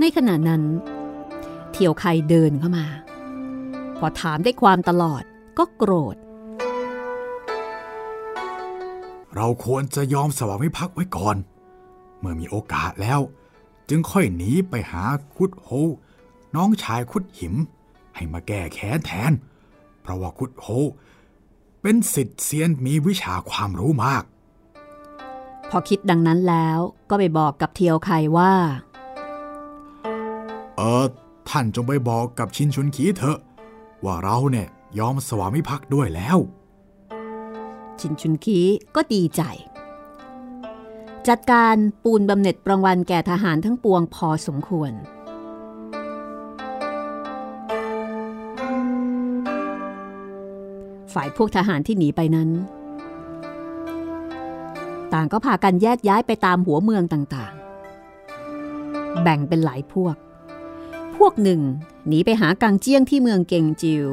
[0.00, 0.62] ในขณะนั้น
[1.80, 2.86] เที่ยวไคเดินเข้ามา
[3.96, 5.22] พอถามได้ความตลอด
[5.58, 6.16] ก็โกรธ
[9.34, 11.36] เราควรจะยอมสวามิภักดิ์ไว้ก่อน
[12.18, 13.20] เมื่อมีโอกาสแล้ว
[13.88, 15.02] จึงค่อยหนีไปหา
[15.34, 15.68] คุดโฮ
[16.54, 17.54] น้องชายคุดหิม
[18.14, 19.32] ให้มาแก้แค้นแทน
[20.02, 20.66] เพราะว่าคุดโฮ
[21.82, 24.24] เป็นสิทธิ์เซียนมีวิชาความรู้มาก
[25.70, 26.78] พอคิดดังนั้นแล้ว
[27.10, 28.52] ก็ไปบอกกับเทียวไคว่า
[30.78, 31.06] เออ
[31.50, 33.38] ท่านจงไปบอกกับชินชุนขีเถอะ
[34.04, 36.38] ว่าเราเนี่ยยอมสวามิภักดิ์ด้วยแล้ว
[38.00, 38.58] ชินชุนคี
[38.96, 39.42] ก็ดีใจ
[41.28, 44.92] จัดการปูนบำเหน็จรางวัลแก่ทหารทั้งปวงพอสมควร
[51.12, 52.48] ฝ่ายพวกทหารที่หนีไปนั้น
[55.12, 60.16] ต่างก็พากันแยกย้ายไปตามหัวเมืองต่างๆ แบ่งเป็นหลายพวก
[61.18, 61.62] พวกหนึ่ง
[62.08, 64.06] หนีไปหากังเจี้ยงที่เมืองเกงจิว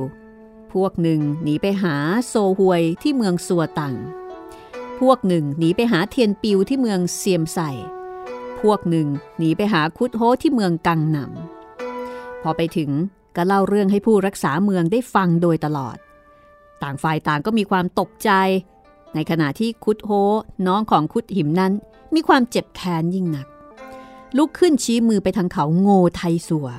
[0.74, 1.96] พวกหนึ่งหนีไปหา
[2.28, 3.96] โซฮวยที่เมืองสัวตัง
[5.00, 7.60] พวกหนึ่งหนีไปหาเทียนปิวที่เมืองเซียมไซ
[8.62, 12.91] พวกหนึ่งหนีไปหาคุดโฮที่เมืองกังหนำพอไปถึง
[13.36, 15.98] ก็เล่าเรื่องให้ผู้รักษาเมืองได้ฟังโดยตลอด
[16.82, 18.30] ต่างฝ่ายต่างก็มีความตกใจ
[19.15, 20.12] ในขณะที่คุดโฮ
[20.68, 21.74] น้องของคุดหิมนั้น
[22.15, 23.48] มีความเจ็บแค้นยิ่งนัก
[24.38, 26.70] ลุกขึ้นชี้มือไปทางเขาโง่ไทสัว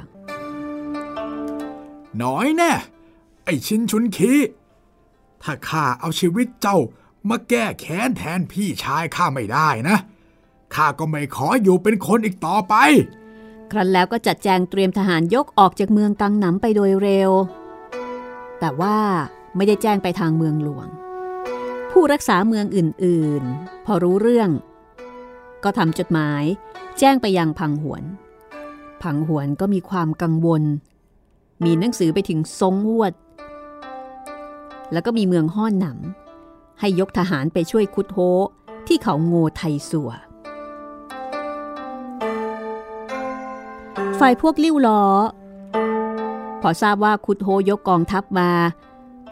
[2.22, 2.72] น้อยแน่
[3.44, 4.32] ไอชินชุนขี
[5.42, 6.78] ถ้าข้าเอาชีวิตเจ้า
[7.28, 9.96] มาแก้แค้นแทนพี่ชายข้าไม่ได้นะ
[10.74, 12.74] ข้าก็ไม่ขออยู่เป็นคนอีกต่อไป
[13.70, 17.30] ครั้นแล้วก็จัดแจงเตรียมทหารยกออกจากเมืองกังหนำไปโดยเร็ว
[18.60, 18.98] แต่ว่า
[19.56, 20.88] ไม่ได้แจ้งไปทางเมืองหลวง
[21.90, 24.50] ผู้รักษาเมืองอื่นๆ พอรู้เรื่อง
[25.64, 26.42] ก็ทำจดหมาย
[26.98, 28.02] แจ้งไปยังพังหวน
[29.02, 30.62] พังหวนก็มีความกังวล
[31.64, 33.12] มีหนังสือไปถึงซงวด
[34.92, 38.18] แล้วก็มีเมืองห้อนหนำให้ยกทหารไปช่วยคุดโฮ
[38.86, 40.10] ที่เขาโงไทสัว
[44.18, 45.02] ฝ่ายพวกลิ้วล้อ
[46.60, 48.50] พอทราบว่าคุดโฮยกกองทัพมา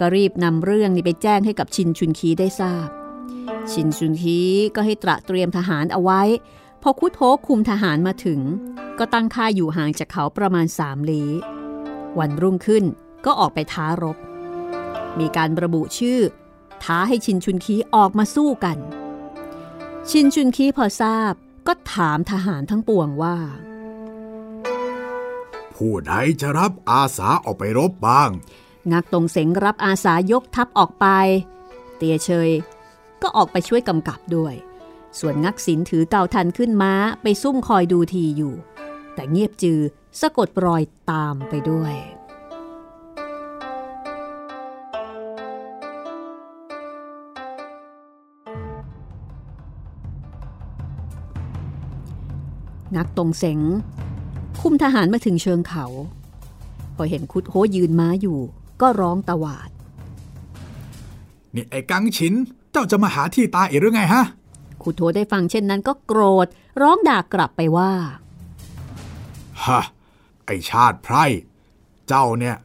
[0.01, 2.89] ก็รีบนำเรื่องนี้ไปแจ้งให้กับชินชุนคีได้ทราบ
[3.73, 4.41] ชินชุนคี
[4.75, 6.23] ก็ให้ตระเตรียมทหารเอาไว้
[6.83, 8.41] พอคุดโฮคุมทหารมาถึง
[8.99, 11.31] ก็ตั้งค่าอยู่ห่างจากเขาประมาณสามลี้
[12.19, 12.85] วันรุ่งขึ้น
[13.25, 14.17] ก็ออกไปท้ารบ
[15.19, 16.21] มีการระบุชื่อ
[16.85, 18.79] ท้าให้ชินชุนคีออกมาสู้กัน
[20.11, 21.33] ชินชุนคีพอทราบ
[21.67, 23.37] ก็ถามทหารทั้งปวงว่า
[25.75, 28.31] ผู้ใดจะรับอาสาออกไปรบบ้าง
[28.93, 31.07] งักตรงเสงรับอาสายกทัพออกไป
[31.97, 32.51] เตียเชย
[33.23, 34.55] ก็ออกไปช่วยกำกับด้วย
[35.19, 38.55] ส่วนงักศิลถือเกาทันขึ้นม้าไปซุ่มคอยดูทีอยู่
[39.15, 39.81] แต่เงียบจือ
[40.21, 41.95] สะกดรอยตามไปด้วย
[52.97, 53.61] นักตรงเสง
[54.61, 55.87] คุมทหารมาถึงเชิงเขา
[56.97, 58.39] พอเห็นคุดโฮยืนม้าอยู่
[58.81, 59.71] ก็ร้องตะหวาด
[61.55, 62.35] นี่ไอ้กังฉิน
[62.73, 64.25] เจ้าจะมาหาที่ตายอีกหรือไงฮะ
[64.83, 66.47] คุดโฮได้ฟังเช่นนั้นก็โกรธ
[66.83, 67.93] ร้องด่ากลับไปว่า
[69.67, 69.81] ฮะ
[70.47, 71.25] ไอชาติไพร่
[72.09, 72.57] เจ้าเนี่ย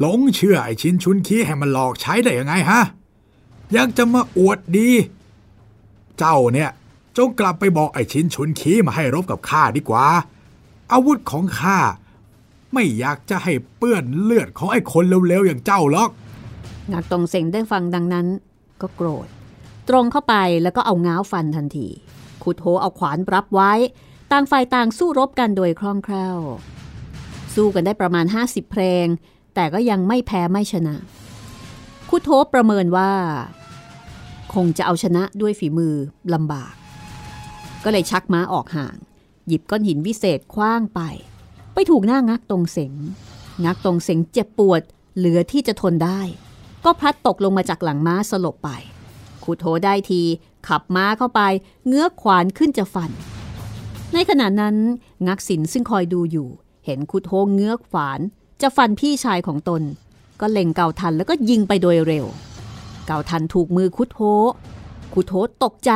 [0.00, 2.82] หลงเชื่อไอชินชุนคีให้มันหลอกใช้ได้ยังไงฮะ
[3.76, 4.90] ยังจะมาอวดดี
[6.18, 6.70] เจ้าเนี่ย
[7.16, 10.06] จงกลับไปบอกไอชินชุนคีมาให้รบกับข้าดีกว่า
[10.92, 11.78] อาวุธของข้า
[12.72, 16.10] ไม่อยากจะให้เปื้อนเลือดของไอ้คนเร็วๆอย่างเจ้าหรอก
[16.92, 18.26] นักตรงเสงได้ฟังดังนั้น
[18.80, 19.26] ก็โกรธ
[19.88, 21.88] ตรงเข้าไปแล้วก็เอาง้าวฟันทันที
[22.42, 23.72] คุดโฮเอาขวานรับไว้
[24.32, 26.36] ต่างฝ่ายต่างสู้รบกันโดยคล่องแคล่ว
[27.58, 29.06] สู้กันได้ประมาณ 50 เพลง
[29.54, 30.96] แต่ก็ยังไม่แพ้ไม่ชนะ
[32.10, 33.12] คุโฮประเมินว่า
[34.54, 35.94] คงจะเอาชนะด้วยฝีมือ
[36.34, 36.74] ลำบาก
[37.84, 38.96] ก็เลยชักม้าออกห่าง
[39.46, 41.00] หยิบก้อนหินวิเศษคว้างไป
[41.74, 42.94] ไปถูกหน้างักตรงเสง
[43.64, 44.82] งักตรงเสงเจ็บปวด
[45.16, 46.20] เหลือที่จะทนได้
[46.84, 48.70] ก็พลัดตกลงมาจากหลังม้าสลบไป
[49.44, 50.22] คุโทได้ที
[50.68, 51.40] ขับม้าเข้าไป
[51.86, 53.10] เงื้อขวานขึ้นจะฟัน
[54.12, 54.76] ในขณะนั้น
[55.26, 56.50] งักสินซึ่งคอยดูอยู่
[56.88, 58.20] เห็นคุดโทเงื้อขวาน
[58.62, 59.82] จะฟันพี่ชายของตน
[60.40, 62.26] ก็เล็งเกาทันแล้วก็ยิงไปโดยเร็ว
[63.06, 64.20] เกาทันถูกมือคุดโท
[65.14, 65.92] คุดโทตกใจ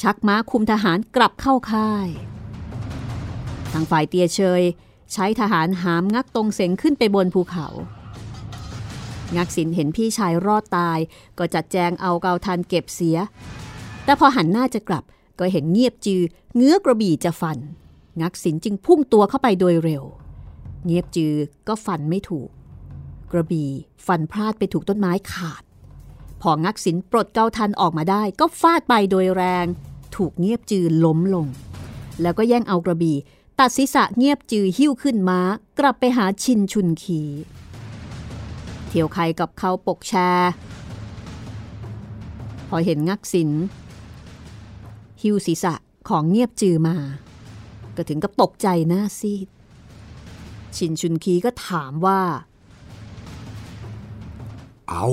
[0.00, 2.08] ชักม้าคุมทหารกลับเข้าค่าย
[3.72, 4.62] ทางฝ่ายเตียเชย
[5.12, 7.66] ใช้ทหารหามงักตรงเสงขึ้นไปบนภูเขา
[9.36, 10.98] งักสินเห็นพี่ชายรอดตาย
[11.38, 13.18] ก็จัดแจงเอาเกาทันเก็บเสีย
[14.04, 15.04] แต่พอหันหน้าจะกลับ
[15.38, 16.22] ก็เห็นเงียบจือ
[16.56, 17.58] เงื้อกระบี่จะฟัน
[18.20, 20.04] งักสินจึงพุ่งตัวเข้าไปโดยเร็ว
[20.86, 21.34] เงียบจือ
[21.68, 22.48] ก็ฟันไม่ถูก
[23.32, 23.70] กระบี่
[24.06, 25.62] ฟันพลาดไปถูกต้นไม้ขาด
[26.42, 29.66] พองักสินปลดเกาทันออกมาได้ ก็ฟาดไปโดยแรง
[30.16, 31.46] ถูกเงียบจือล้มลง
[32.22, 33.16] แล้วก็แย่งเอากระบี่
[33.58, 35.40] ตัดศีรษะเงียบจือหิ้วขึ้นม้า
[35.78, 37.20] กลับไปหาชินชุนขี
[38.86, 40.50] เที่ยวใครกับเขาปกแชร์
[42.68, 43.50] พอเห็นงักสิน
[45.22, 45.74] หิ้วศีรษะ
[46.08, 46.96] ของเงียบจือมา
[47.96, 49.48] ก็ถึงกับตกใจหน้าซีด
[50.76, 52.20] ชินชุนคีก็ถามว่า
[54.90, 55.06] เอา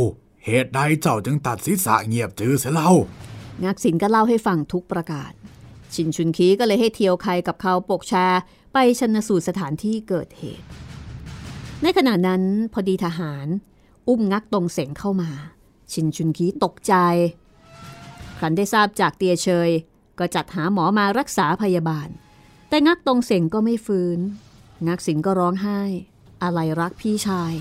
[0.46, 2.92] เหตุใดเจ้าจึงตัดศีรษะเงียบจือเสียเล่า
[3.64, 5.32] งักสินก็เล่าให้ฟังทุกประการ
[5.94, 8.42] ชินชุนคีก็เลยให้เทียวใครกับเขาปกแชร์
[8.74, 10.66] ไปชนสูตรสถานที่เกิดเหตุ
[11.82, 13.48] ในขณะนั้นพอดีทหาร
[14.08, 15.32] อุ้มงักตรงเสงเข้ามา
[15.94, 16.94] ชินชุนคีตกใจ
[18.38, 19.70] ครั้นได้ทราบจากเตียเชย
[20.20, 22.10] ก็จัดหาหมอมารักษาพยาบาล
[22.70, 24.20] แต่งักตรงเสงก็ไม่ฟื้น
[24.88, 25.80] งักสินก็ร้องไห้
[26.44, 27.54] อะไรรักพี่ชาย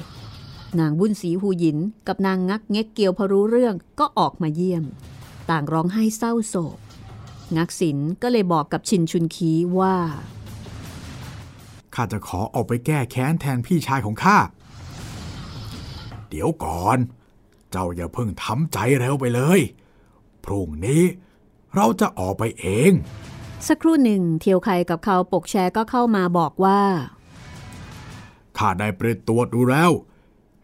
[0.81, 4.85] นางบุญศรีหูหยินกับนางงักเง็กเกียวพอรู้เรื่องก็ออกมาเยี่ยม
[5.51, 6.79] ต่างร้องไห้เศร้าโศก
[7.57, 9.97] งักสินก็เลยบอกกับชินชุนคีว่า
[11.95, 14.37] ข้าจะขอออกไปแก้แค้นแทนพี่ชายของข้า
[16.29, 16.99] เดี๋ยวก่อน
[17.71, 19.61] เจ้าอย่าเพิ่งทำใจเร็วไปเลย
[20.45, 21.03] พรุ่งนี้
[21.75, 22.93] เราจะออกไปเอง
[23.69, 26.81] สักครู่หนึ่งเทียวไคกับเขาปกแชร์ก็เข้ามาบอกว่า
[28.59, 29.91] ข้าได้เปรตตัวจดูแล้ว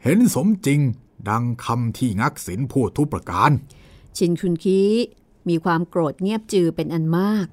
[0.03, 0.81] เห็นสมจริง
[1.29, 3.51] ดังคำที่งักศิลพูดทุกประการ
[4.17, 4.81] ชินชุนคี
[5.49, 7.47] มีความโกรธเงียบจือเป็นอันมาก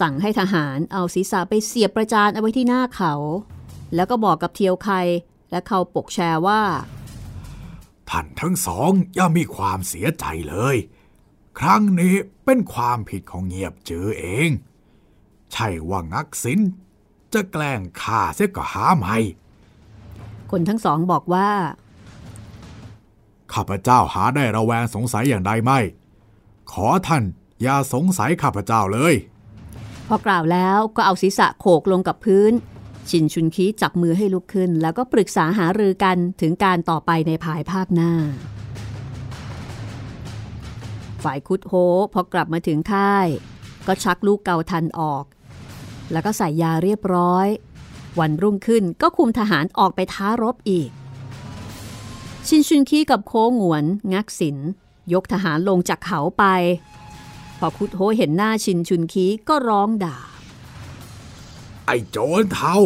[0.00, 3.14] สั่งให้ทหารเอาศีรษะไปเสียบประจานเอาไว้ที่หน้าเขา
[3.94, 4.90] แล้วก็บอกกับเทียวไค
[5.50, 6.62] และเขาปกแชร์ว่า
[8.10, 10.76] ท่านทั้งสองอย่ามีความเสียใจเลย
[11.58, 14.50] ครั้งนี้เป็นความผิดของเงียบจือเอง
[15.52, 16.60] ใช่ว่างักศิล
[17.32, 19.16] จะแกล้งฆ่าเสียก็หาไม่
[20.50, 21.50] คนทั้งสองบอกว่า
[23.52, 25.78] ข้าพเจ้าหาได้ระแวงสงสัยอย่างใดไม่
[26.72, 27.24] ขอท่าน
[27.62, 29.14] อย่าสงสัยข้าพเจ้าเลย
[30.08, 32.52] พอกล่าวแล้วก็เอาศีรษะโขกลงกับพื้น
[33.10, 38.12] ชินชุนคีจับมือให้ลุกขึ้น แล้วก็ปรึกษาหารือกันถึงการต่อไปในภายภาคหน้า
[41.24, 41.72] ฝ่ายคุดโฮ
[42.12, 43.26] พอกลับมาถึงค่าย
[43.86, 45.24] ก็ชักลูกเกาทันออก
[46.12, 47.46] แล้วก็ใส่ยาเรียบร้อย
[48.18, 50.90] วันรุ่งขึ้นก็คุมทหารออกไปท้ารบอีก
[52.46, 54.56] ชินชุนคีกับโคงวน งักสิน
[55.12, 56.44] ยกทหารลงจากเขาไป
[57.58, 60.18] พอคุดโฮเห็นหน้าชินชุนคีก็ร้องด่า
[61.86, 62.78] ไอ้โจรเท่า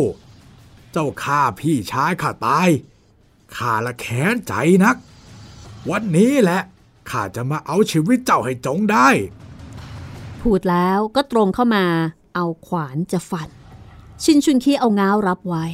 [0.93, 2.69] เจ้าฆ่าพี่ชายข้าตาย
[3.57, 4.53] ข้าละแค้นใจ
[4.85, 4.97] นัก
[5.91, 6.61] วันนี้แหละ
[7.11, 9.09] ข้าจะมาเอาชีวิตเจ้าให้จงได้
[10.41, 11.87] พูดแล้วก็ตรงเข้ามา
[12.35, 13.49] เอาขวานจะฟัน
[14.25, 15.67] ชินชุนคีเอาง้าวรับไว้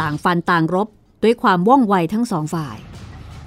[0.00, 0.88] ต่างฟันต่างรบ
[1.22, 2.78] ด้วยความว่องไวทั้งสองฝ่าย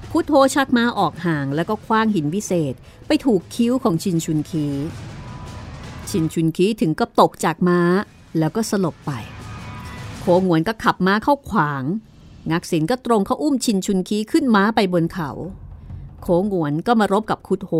[0.09, 2.73] พุทโธชักมาออกห่างแล้วก็คว้างหินวิเศษ
[3.07, 4.67] ไปถูกคิ้วของชินชุนคี
[6.09, 7.79] ชินชุนคีถึงกับตกจากม้า
[8.39, 9.11] แล้วก็สลบไป
[10.19, 11.83] โคงวนก็ขับม้าเข้าขวาง
[12.51, 15.29] งักษินก็ตรงเข้าอุ้มชินชุนคีขึ้นม้าไปบนเขา
[16.21, 17.71] โคงวนก็มารบกับคุดโฮ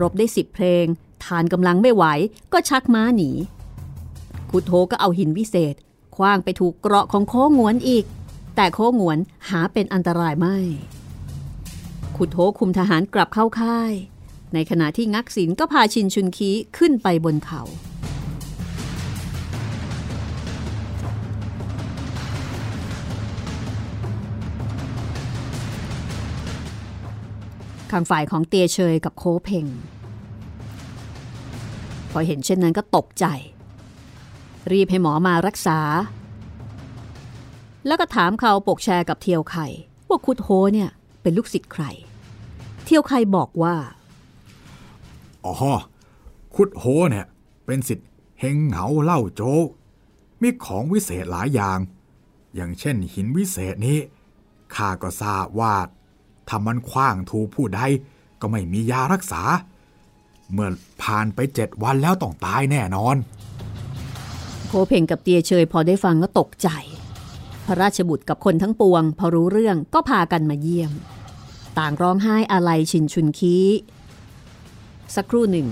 [0.00, 0.86] รบได้สิบเพลง
[1.24, 2.04] ทานกำลังไม่ไหว
[2.52, 3.30] ก็ชักม้าหนี
[4.50, 5.74] คุดโฮก็เอาหินวิเศษ
[6.16, 8.04] คว้างไปถูกเกราะของโคงวนอีก
[8.56, 10.56] แต่โคงวนหาเป็นอันตรายไม่
[12.16, 13.92] คุดโฮคุมทหารกลับเข้าค่าย
[14.54, 17.62] ในขณะที่งักษินก็พาชินชุนคีขึ้นไปบนเขา
[27.90, 29.66] ข้างฝ่ายของเตียเชยกับโคเพง
[32.10, 33.26] พอเห็นเช่นนั้นก็ตกใจ
[34.72, 35.78] รีบให้หมอมารักษา
[37.86, 39.66] แล้วก็ถามเขาปกแชร์กับเทียวไข่
[40.08, 40.90] ว่าคุดโฮเนี่ย
[41.22, 41.84] เป็นลูกศิษย์ใคร
[42.84, 43.76] เทียวไข่บอกว่า
[45.44, 45.54] อ๋อ
[46.54, 47.26] คุดโฮเนี่ย
[47.66, 48.08] เป็นสิทธิ์
[48.40, 49.66] เฮงเหงาเล่าโจก
[50.40, 51.78] มีของวิเศษหลายอย่าง
[52.54, 53.98] อย่างเช่นหินวิเศษนี้
[54.74, 55.74] ข้าก็ทราบว่า
[56.48, 57.80] ถ้ามันคว้างถูผู้ใด
[58.40, 59.42] ก็ไม่มียารักษา
[60.52, 60.70] เมื่อ
[61.02, 63.16] ผ่านไปเจ็ดวันแล้วต้องตายแน่นอน
[64.66, 66.68] โคเพงกับเตียเชยพอได้ฟังก็ตกใจ
[67.66, 70.92] พระราชบุตรกับคนทั้งปวง พอรู้เรื่องก็พากันมาเยี่ยม
[71.78, 73.56] ต่างร้องไห้อาลัยชินชุนคี
[75.14, 75.66] สักครู่หนึ่ง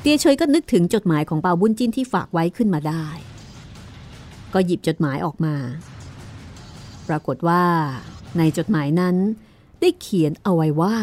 [0.00, 3.06] เตียเชยก็นึกถึงจดหมายของเปาบุญจินที่ฝากไว้ขึ้นมาได้
[4.54, 5.54] ก็หยิบจดหมายออกมา
[7.08, 7.64] ปรากฏว่า
[8.38, 9.16] ในจดหมายนั้น
[9.80, 10.96] ได้เขียนเอาไว้ว่า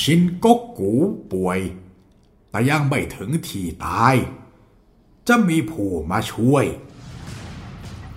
[0.00, 0.92] ชินกกกู
[1.32, 1.60] ป่วย
[2.50, 4.14] แต่ยังไม่ถึงที่ตาย
[5.28, 6.64] จะมีผู้มาช่วย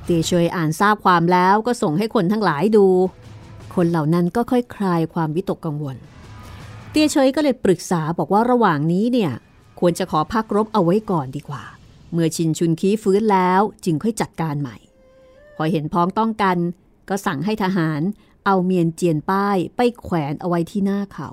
[0.04, 2.88] เตียเชยอ่านทราบความแล้วก็ส่งให้คนทั้งหลายดู
[3.76, 5.98] คนเหล่านั้นก็ค่อยคลายความวิตกกังวล
[6.92, 9.32] เตียเชยก็เลยปรึกษาบอกว่าระหว่างนี้เนี่ย
[9.80, 11.64] ควรจะขอพักรบเอาไว้ก่อนดีกว่า
[12.12, 14.78] เมื่อชินชุนคีฟื้นแล้วจึงค่อยจัดการใหม่
[15.56, 16.58] พอเห็นพ้องต้องกัน
[17.10, 18.02] ก็สั่งให้ทหาร
[18.46, 21.30] เอาเมียนเจียนป้ายไปแขวนเอาไว้ที่หน้าเขา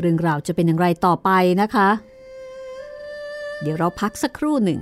[0.00, 1.30] เรื่องราวจะเป็นอย่างไรต่อไป
[1.62, 1.88] นะคะ
[3.60, 4.80] เดี๋ยวเราพักสักครู่หนึ่ง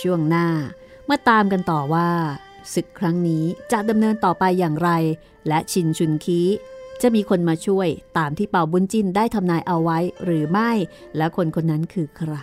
[0.00, 0.48] ช่วงหน้า
[1.08, 2.08] มาตามกันต่อว่า
[2.74, 4.90] ศึกครั้งนี้จะดำเนินต่อไปอย่างไร
[5.48, 6.40] และชินชุนคี
[7.02, 10.70] จะมีคนมาช่วยตามที่เป่าบุญจินได้ทำนายเอาไว้หรือไม่
[11.16, 12.34] และคนคนนั้นคือใคร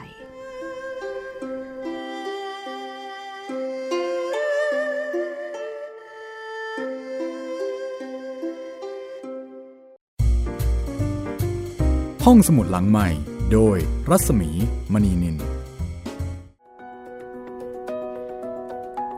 [12.26, 13.08] ห้องสมุดหลังใหม่
[13.54, 13.78] โดย
[14.10, 14.50] รัศมี
[14.94, 15.36] มณีนิน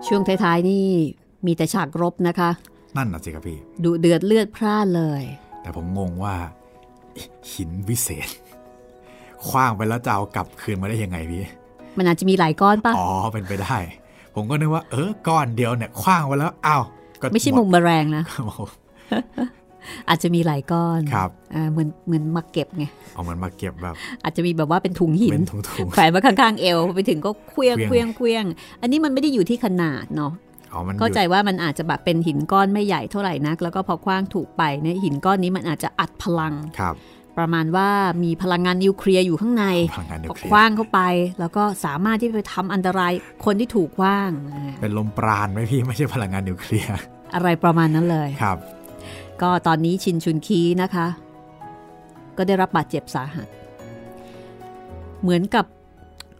[0.07, 0.85] ช่วงท้ายๆนี่
[1.45, 2.49] มีแต่ฉากรบนะคะ
[2.97, 5.23] นั่นน่ะสิครับพี่ดุเดือดเลือดพร่านเลย
[5.61, 6.35] แต่ผมงงว่า
[7.51, 8.29] หินวิเศษ
[9.47, 11.43] คว้างไปแล้วจะเอากลับคืนมาได้ยังไงพี่
[11.97, 13.77] มันอาจจะมีหลายก้อนปะอ๋อ เป็นไปได้
[14.35, 16.83] ผมก็นึกว่า เออ ก้อนเดียวเนี่ยคว้างไปแล้ว อ้าว
[17.21, 18.69] ก็ไม่ใช่หมุมแมลงนะครับผม
[20.09, 28.45] อาจจะมีหลายก้อนครับอ่าเหมือนเหมือนมาเก็บไงเอามันมาเก็บแบบ อาจจะมีแบบว่าเป็นถุงหินเป็นถุงแขวนไว้ข้างๆเอวไปถึงก็เคลี้ยงเคเคลี้ลี้ยยงงเคลี้ยง
[28.81, 36.95] อันนี้มันไม่ได้อยู่ที่ขนาดเนาะๆอ๋อมันอยู่เข้าใจว่ามันอาจจะแบบเป็นหินก้อนไม่ใหญ่เท่าไหร่นัก แล้วก็พอคว้างถูกไปเนี่ยหินก้อนนี้มันอาจจะอัดพลังครับ
[37.37, 37.89] ประมาณว่า
[38.23, 39.65] มีพลังงานนิวเคลียร์อยู่ข้างใน
[39.95, 40.99] พลังงานนิพวอเคลียคว้าร์งเข้าไป
[41.39, 43.13] แล้วก็สามารถที่ไปทำอันตราย
[43.45, 46.95] คนที่ถูกคว้างอ่าเป็นลมปราณไหมพี่ไม่ใช่พลังงานนิวเคลียร์
[47.35, 48.57] อะไรประมาณนั้นเลยครับ
[49.41, 51.07] ก็ตอนนี้ชินชุนคีนะคะ
[52.37, 53.47] ก็ได้รับบาดเจ็บสาหัส
[55.21, 55.65] เหมือนกับ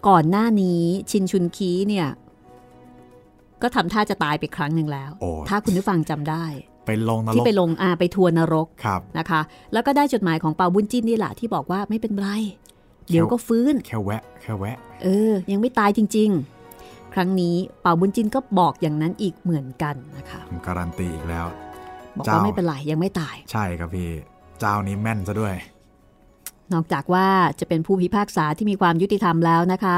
[0.08, 2.08] ก่อนหน้านี้ชินชุนคีเนี่ย
[3.62, 6.46] ก็ทำท่าจะตายไปครั้งหนึ่งแล้วโอ้ถ้าคุณผู้ฟังจำได้
[6.88, 9.42] ไปลงนรที่กไปลงอาไปทัวร์นรกครับนะคะ
[9.74, 12.28] แล้วก็ได้จดหมายของเปาบุญจิ้นนี่แหละที่บอกว่าไม่เป็นไร
[13.10, 16.30] เดี๋ยวก็ฟื้น แค่แวะ แค่แวะ เออ ยังไม่ตายจริง
[16.72, 21.46] ๆ ครั้งนี้เปาบุญจินก็บอกอย่างนั้นอีกเหมือนกันนะคะผมการันตีอีกแล้ว
[22.18, 24.10] บอกเจ้าว่าไม่เป็นไรยังไม่ตาย ใช่ครับพี่
[24.60, 25.56] เจ้านี้แม่นซะด้วย
[26.74, 27.28] นอกจากว่า
[27.60, 29.98] จะเป็นผู้พิพากษาที่มีความยุติธรรมแล้วนะคะ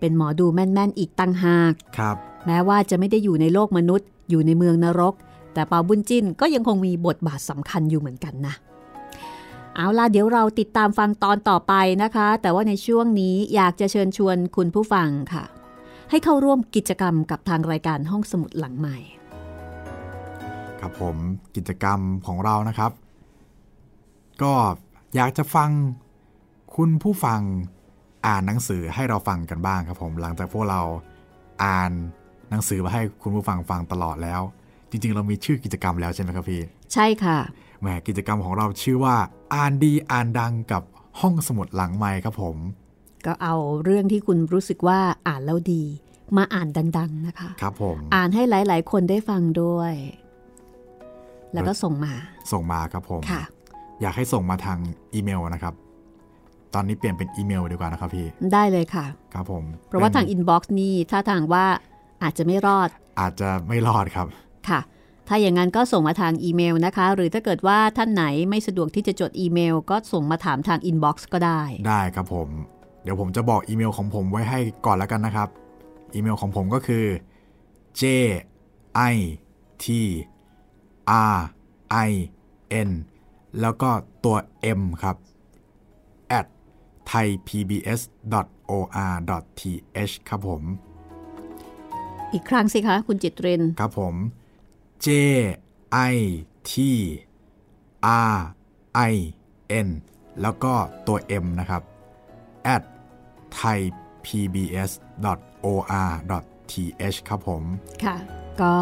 [0.00, 5.14] เป็นหมอดูแม่นๆอีกตั้งหากครับ แม้ว่าจะไม่ได้อยู่ในโลกมนุษย์ อยู่ในเมืองนรก
[5.54, 8.54] แต่เปาบุญจินก็ยังคงมีบทบาทสำคัญอยู่เหมือนกันนะ
[9.76, 15.44] เอาล่ะเดี๋ยวเราติดตามฟังตอนต่อไปนะคะ แต่ว่าในช่วงนี้อยากจะเชิญชวนคุณผู้ฟังค่ะ
[16.10, 18.98] ให้เข้าร่วมกิจกรรมกับทางรายการห้องสมุดหลังใหม่
[20.80, 21.16] ครับผม
[21.56, 22.92] กิจกรรมของเรานะครับ
[24.42, 24.52] ก็
[25.16, 25.70] อยากจะฟัง
[26.76, 27.40] คุณผู้ฟัง
[28.26, 30.80] อ่านหนังสือให้เราฟังกันบ้างครับผม หลังจากพวกเรา
[31.64, 31.90] อ่าน
[32.50, 34.40] หนังสือมาให้คุณผู้ฟังฟังตลอดแล้ว
[34.90, 37.38] จริง ๆ เรามีชื่อกิจกรรมแล้วใช่ไหมครับพี่ ใช่ค่ะ
[37.80, 39.16] แหมกิจกรรมของเราชื่อว่า
[39.54, 40.82] อ่านดีอ่านดังกับ
[41.20, 42.56] ห้องสมุดหลังไมค์ครับผม
[43.26, 45.82] ก็เอาเรื่องที่คุณรู้สึกว่าอ่านแล้วดี
[46.36, 49.92] มาอ่านดัง ๆ นะคะ ครับผม อ่านให้หลาย ๆ คนได้ฟังด้วย
[51.54, 52.12] แล้วก็ส่งมา
[52.52, 53.42] ส่งมาครับผมค่ะ
[54.02, 54.78] อยากให้ส่งมาทาง
[55.14, 55.74] อีเมลนะครับ
[56.74, 61.64] ตอนนี้เปลี่ยนเป็นอีเมลดีกว่านะครับพี่ ได้เลยค่ะ ครับผม เพราะว่าทาง in box นี่ท่าทางว่า
[62.22, 62.88] อาจจะไม่รอด
[63.20, 64.26] อาจจะไม่รอดครับ
[64.68, 64.80] ค่ะ
[65.28, 72.48] ถ้าอย่างนั้นก็ส่งมาทางอีเมลนะคะ หรือถ้าเกิดว่าท่านไหนไม่สะดวกที่จะจดอีเมล ก็ส่งมาถามทาง inbox ก็ได้ ได้ครับผม
[73.02, 75.48] เดี๋ยวผมจะบอกอีเมลของผมไว้ให้ก่อนแล้วกันนะครับ
[76.14, 77.04] อีเมลของผมก็คือ
[78.00, 78.02] j
[79.12, 79.14] i
[79.84, 79.86] t
[81.36, 81.38] r
[82.08, 82.10] i
[82.88, 82.90] n
[83.60, 83.90] แล้วก็
[84.24, 84.36] ตัว
[84.78, 85.16] m ครับ
[86.38, 86.46] at
[87.10, 87.44] thaipbs.or.th
[90.28, 90.62] ครับผม
[92.32, 94.14] อีกครั้งสิคะ คุณจิตเรน ครับผม
[95.06, 95.08] J
[96.12, 96.16] I
[96.70, 96.72] T
[98.32, 98.36] R
[99.12, 99.14] I
[99.86, 99.88] N
[100.42, 100.74] แล้วก็
[101.06, 101.82] ตัว M นะครับ
[102.74, 102.82] at
[103.60, 103.98] thaipbs.or.th
[107.28, 107.62] ครับผม
[108.04, 108.16] ค่ะ
[108.62, 108.74] ก็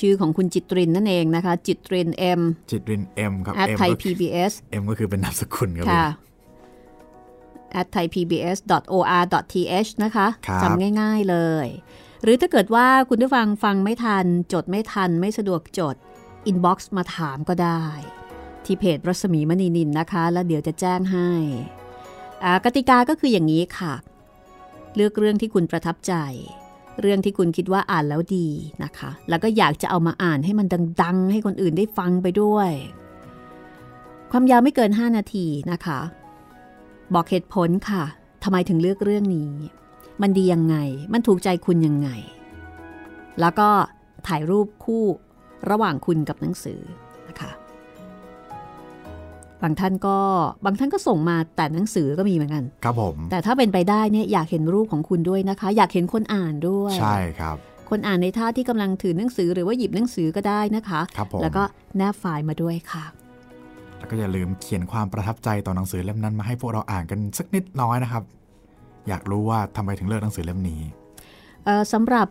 [0.00, 2.08] ชื่อของคุณจิตรินนั่นเองนะคะ จิตริน
[2.38, 6.28] M จิตริน M ครับ at M thai ก็ pbs M ก็คือเป็นนามสกุลครับค่ะผม
[7.80, 11.66] at thaipbs.or.th นะคะครับจำง่ายๆเลย
[12.22, 15.96] หรือถ้าเกิดว่าคุณผู้ฟังฟังไม่ทัน จดไม่ทันไม่สะดวกจด
[16.50, 17.84] inbox มาถามก็ได้
[18.64, 21.30] ที่เพจรัศมีมณีนินนะคะ แล้วเดี๋ยวจะแจ้งให้
[22.44, 23.94] อ่ากติกาก็คืออย่างนี้ค่ะ
[24.94, 26.14] เลือกเรื่องที่คุณประทับใจ
[27.00, 28.46] เรื่องที่คุณคิดว่าอ่านแล้วดี
[28.84, 30.66] นะคะ แล้วก็อยากจะเอามาอ่านให้มัน
[31.02, 32.70] ดัง ๆ ให้คนอื่นได้ฟังไปด้วย
[34.30, 36.00] ความยาวไม่เกิน 5 นาทีนะคะ
[37.14, 38.04] บอกเหตุผลค่ะ
[38.42, 39.52] ทำไมถึงเลือกเรื่องนี้
[40.22, 40.76] มันดียังไง
[41.12, 42.08] มันถูกใจคุณยังไง
[43.40, 43.68] แล้วก็
[44.26, 45.04] ถ่ายรูปคู่
[45.70, 46.80] ระหว่างคุณกับหนังสือ
[49.62, 50.16] บางท่านก็
[50.64, 57.56] บางท่านก็ส่งมาแต่หนังสือก็มีเหมือนกัน ครับผม แต่ถ้าเป็นไปได้เนี่ยอยากเห็นรูปของคุณด้วยนะคะ อยากเห็นคนอ่านด้วย ใช่ครับ
[57.90, 61.62] คนอ่านในท่าที่กำลังถือหนังสือหรือว่าหยิบหนังสือก็ได้นะคะครับผมแล้วก็
[61.96, 63.04] แนบไฟล์มาด้วยค่ะ
[63.98, 68.22] แล้วก็อย่าลืมเขียนความประทับใจต่อหนังสือเล่มนั้นมาให้พวกเราอ่านกันสักนิดน้อยนะครับ
[69.08, 70.80] อยากรู้ว่าทำไมถึงเลือกหนังสือเล่มนี้
[71.64, 72.28] เอ่อสำหรับ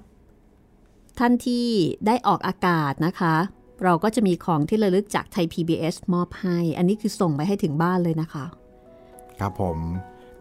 [1.20, 1.66] ท่านที่
[2.08, 3.36] ได้ออกอากาศนะคะ
[3.84, 8.46] เราก็จะมีของที่ระลึกจากไทย PBS มอบให้ อันนี้คือส่งไปให้ถึงบ้านเลยนะคะ
[9.40, 9.78] ครับผม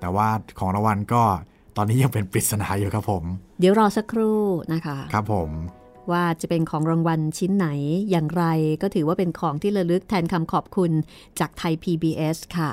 [0.00, 1.22] แต่ว่าของรางวัลก็
[1.76, 3.24] ตอนนี้ยังเป็นปริศนาอยู่ครับผม
[3.60, 5.50] เดี๋ยวรอสักครู่นะคะ ครับผม
[6.12, 7.68] ว่าจะเป็นของรางวัลชิ้นไหน
[8.10, 8.44] อย่างไร
[8.82, 10.92] ก็ถือว่าเป็นของที่ระลึกแทนคำขอบคุณ
[11.40, 12.72] จากไทย PBS ค่ะ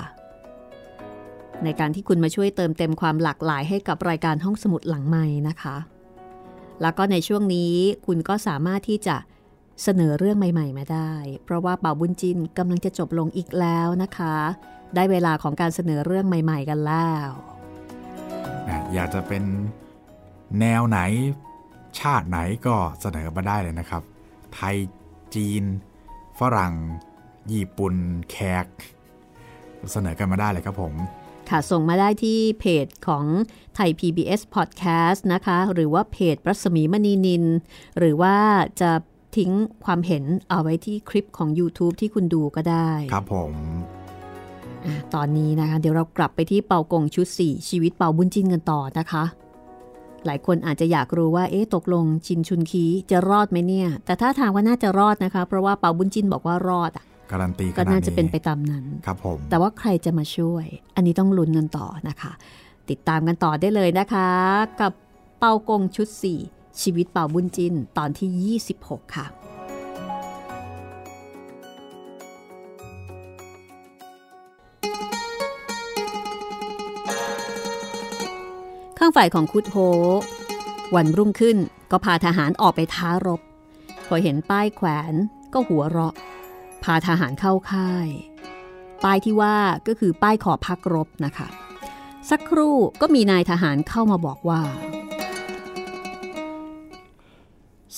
[1.63, 5.75] ในการที่คุณมาช่วยเติมเต็มความหลากหลายให้กับรายการห้องสมุดหลังใหม่นะคะ
[6.81, 7.73] แล้วก็ในช่วงนี้
[8.05, 9.15] คุณก็สามารถที่จะ
[9.83, 14.35] เสนอเรื่องใหม่ ๆ มาได้ เพราะว่าเป่าบุญจินกำลังจะจบลงอีกแล้วนะคะ
[14.95, 17.29] ได้เวลาของการเสนอเรื่องใหม่ ๆ กันแล้ว
[18.67, 19.43] นะอยากจะเป็น
[20.59, 20.99] แนวไหน
[21.99, 24.01] ชาติไหนก็เสนอมาได้เลยนะครับ
[24.53, 24.75] ไทย
[25.35, 25.63] จีน
[26.39, 26.73] ฝรั่ง
[27.51, 27.93] ญี่ปุ่น
[28.31, 28.67] แขก
[29.91, 30.93] เสนอกันมาได้เลยครับผม
[31.49, 33.25] ค่ะส่งมาได้ที่เพจของ
[33.75, 37.43] ไทย PBS Podcast นะคะ หรือว่าเพจรัศมีมณีนิน
[37.97, 38.35] หรือว่า
[38.81, 38.91] จะ
[39.37, 39.51] ทิ้ง
[39.85, 43.53] ความเห็นเอาไว้ที่คลิปของ YouTube ที่คุณดูก็ได้ ครับผม
[44.85, 49.23] อะตอนนี้นะคะ เดี๋ยวเรากลับไปที่เป่ากงชุด 4 ชีวิตเป่าบุญจินกันต่อนะคะ
[50.25, 60.65] หลายคนอาจจะอยากรู้ว่าเอ๊ะตกลงชินชุนคีจะรอดไหมเนี่ย แต่ถ้าทางว่าน่าจะรอดนะคะ เพราะว่าเป่าบุญจินบอกว่ารอดอะการันตีขก็นาดน่าจะเป็นนี้ไปตามนั้นครับผมแต่ว่าใครจะมาช่วย
[60.95, 62.31] อันนี้ต้องลุ้นกันต่อนะคะ
[62.89, 64.29] ติดตามกันต่อได้เลยนะคะ
[64.81, 64.91] กับ
[65.39, 69.27] เปากงชุด 4 ชีวิตเป่าบุญจินตอนที่ 26 ค่ะ
[78.99, 79.75] ข้างฝ่ายของคุดโฮ
[80.95, 81.57] วันรุ่งขึ้น
[81.91, 83.41] ก็พาทหารออกไปท้ารบ
[84.07, 85.13] พอเห็นป้ายแขวน
[85.53, 86.13] ก็หัวเราะ
[86.83, 88.07] พาทหารเข้าค่าย
[89.03, 89.57] ป้ายที่ว่า
[89.87, 91.47] ก็คือป้ายขอพักรบนะคะ
[92.29, 94.61] สักครู่ก็มีนายทหารเข้ามาบอกว่า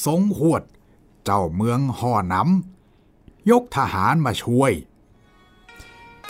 [0.03, 0.63] ทรงหวด
[1.23, 4.71] เจ้าเมืองห่อน้ำยกทหารมาช่วย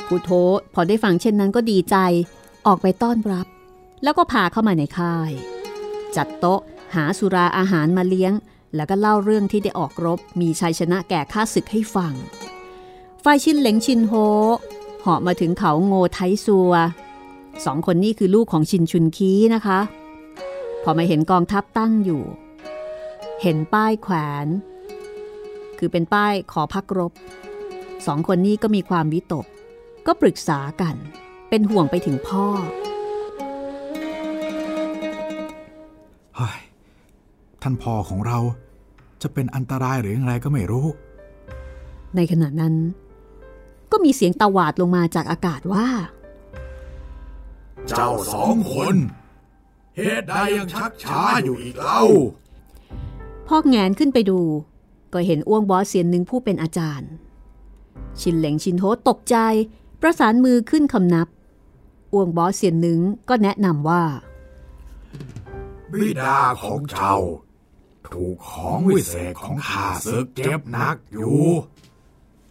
[0.08, 0.30] คุโท
[0.74, 1.96] พอได้ฟังเช่นนั้นก็ดีใจ
[2.68, 3.48] ออกไปต้อนรับ
[4.04, 5.32] แล้วก็พาเข้ามาในค่าย
[6.16, 6.62] จัดโต๊ะ
[6.96, 8.34] หาสุราอาหารมาเลี้ยง
[8.76, 12.14] แล้วก็เล่าเรื่องที่ได้ออกรบมีชัยชนะแก่ข้าศึกให้ฟัง
[13.24, 14.14] ฝ่ายชินเหลงชินโฮ
[15.02, 16.74] เหาะมาถึงเขาโงไทซัว
[17.66, 19.80] สองคนนี้คือลูกของชินชุนคีนะคะ
[20.84, 22.24] พอมาเห็นกองทัพตั้งอยู่
[23.42, 24.16] เห็นป้ายแขว
[24.46, 24.48] น
[25.78, 27.12] คือเป็นป้ายขอพักรบ
[28.06, 29.46] สองคนนี้ก็มีความวิตก
[30.08, 30.96] ก็ปรึกษากัน
[31.50, 32.46] เป็นห่วงไปถึงพ่อ
[36.36, 36.60] เฮ้ย
[37.62, 38.40] ท่านพ่อของเรา
[39.22, 40.86] จะเป็นอันตรายหรืออย่างไรก็ไม่รู้
[42.16, 42.76] ในขณะนั้น
[43.92, 45.88] ก็มีเสียงตะหวาดลงมาจากอากาศว่า
[47.88, 48.96] เจ้าสองคน
[49.98, 52.04] เหตุใดยังชักช้าอยู่อีกเล่า
[53.48, 54.40] พ่อแงนขึ้นไปดู
[55.14, 57.10] ก็เห็นอ้วงบอสเซียนหนึ่งผู้เป็นอาจารย์
[58.20, 59.38] ชินเหลงชินโฮตกใจ
[60.02, 61.28] ประสานมือขึ้นคำนับ
[62.14, 64.04] อ้วงบอสเซียนหนึ่งก็แนะนำว่า
[65.92, 67.18] บิดาของเจ้า
[68.08, 71.42] ถูกของวิเศษของข้าศึกเจ็บนักอยู่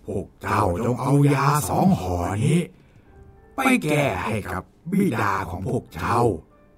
[0.07, 2.61] พวกเจ้าจงเอายาสองห่อนี้
[3.57, 6.21] ไปแก้ให้กับบิดาของพวกเจ้า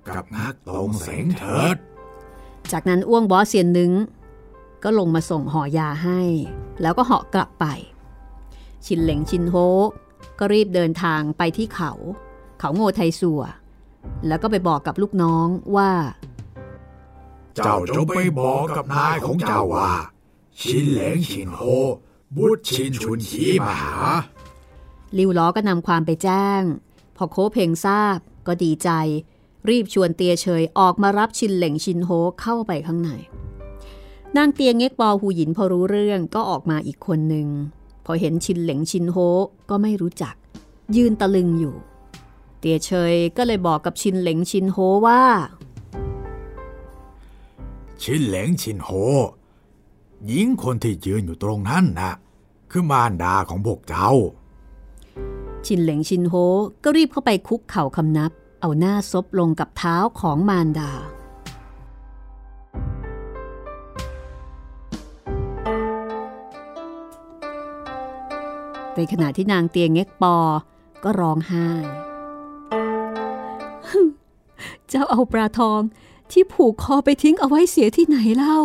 [0.09, 1.77] กับนักตรงเสงเถิด
[2.73, 3.93] จากนั้นอ้วงบอสเซียนหนึ่ง
[4.83, 6.21] ก็ลงมาส่งห่อยาให้
[6.83, 7.65] แล้วก็เหาะกลับไป
[8.87, 9.57] ชินเหลงชินโฮ
[10.39, 11.93] ก็รีบเดินทางไปที่เขา
[12.59, 13.43] เขาโง่ไทสัว
[14.27, 15.47] แล้วก็ไปบอกกับลูกน้อง
[15.77, 15.91] ว่า
[17.57, 19.93] เจ้าจงไปบอกกับนายของเจ้าว่า
[20.63, 21.63] ชินเหลงชินโฮ
[22.37, 23.95] บุตรชินชุนขีมาหา
[25.19, 26.63] ลิวล้อก็นำความไปแจ้ง
[27.17, 28.91] พอโคเพงทราบก็ดีใจ
[29.71, 32.11] รีบชวนเตียเฉยออกมารับชินเหล่งชินโฮ
[32.41, 33.11] เข้าไปข้างใน
[34.37, 37.49] นางเตียงเง็กปอหูหยินพอรู้เรื่องก็ออกมาอีกคนหนึ่ง
[38.05, 39.17] พอเห็นชินเหล่งชินโฮ
[39.71, 40.35] ก็ไม่รู้จัก
[40.97, 41.75] ยืนตะลึงอยู่
[42.59, 45.23] เตียเฉยก็เลยบอกกับชินเหล่งชินโฮว่า
[48.03, 48.89] ชินเหลงชินโฮ
[50.27, 52.13] หญิงคนที่ยืนอยู่ตรงนั้นนะ
[52.71, 54.11] คือมารดาของพวกเจ้า
[55.67, 56.35] ชินเหลงชินโฮ
[56.85, 58.33] ก็รีบเข้าไปคุกเข่าคำนับ
[58.67, 60.93] เอาหน้าซบลงกับเท้าของมารดา
[68.95, 70.37] ในขณะที่นางเตียงเง็กปอ
[71.05, 71.69] ก็ร้องไห้
[74.89, 75.81] เจ้าเอาปลาทอง
[76.31, 78.59] ที่ผูกคอไปทิ้งเอาไว้เสียที่ไหนเล่า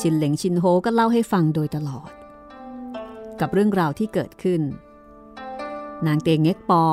[0.00, 2.10] ชินเหลงชินโฮก็เล่าให้ฟังโดยตลอด
[3.40, 4.60] กับเรื่องราวที่เกิดขึ้น
[6.06, 6.84] นางเตียงเง็กปอ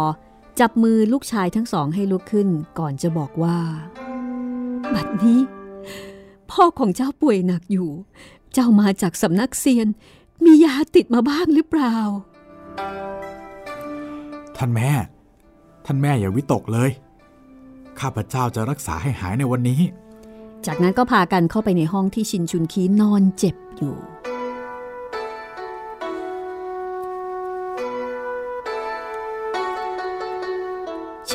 [0.60, 2.48] จับมือลูกชายทั้งสองให้ลุกขึ้น
[2.80, 3.60] ก่อนจะบอกว่า
[4.94, 5.40] บัดนี้
[6.52, 7.90] พ่อของเจ้าป่วยหนักอยู่
[8.54, 9.88] เจ้ามาจากสำนักเซียน
[10.44, 11.96] มียาติดมาบ้างหรือเปล่า
[14.58, 14.90] ท่านแม่
[15.86, 16.90] ท่านแม่อย่าวิตกเลย
[18.00, 19.82] ข้าพเจ้าจะรักษาให้หายในวันนี้
[20.66, 23.96] จากนั้นก็พากันเข้าไปในห้องที่ชินชุนคีนอนเจ็บอยู่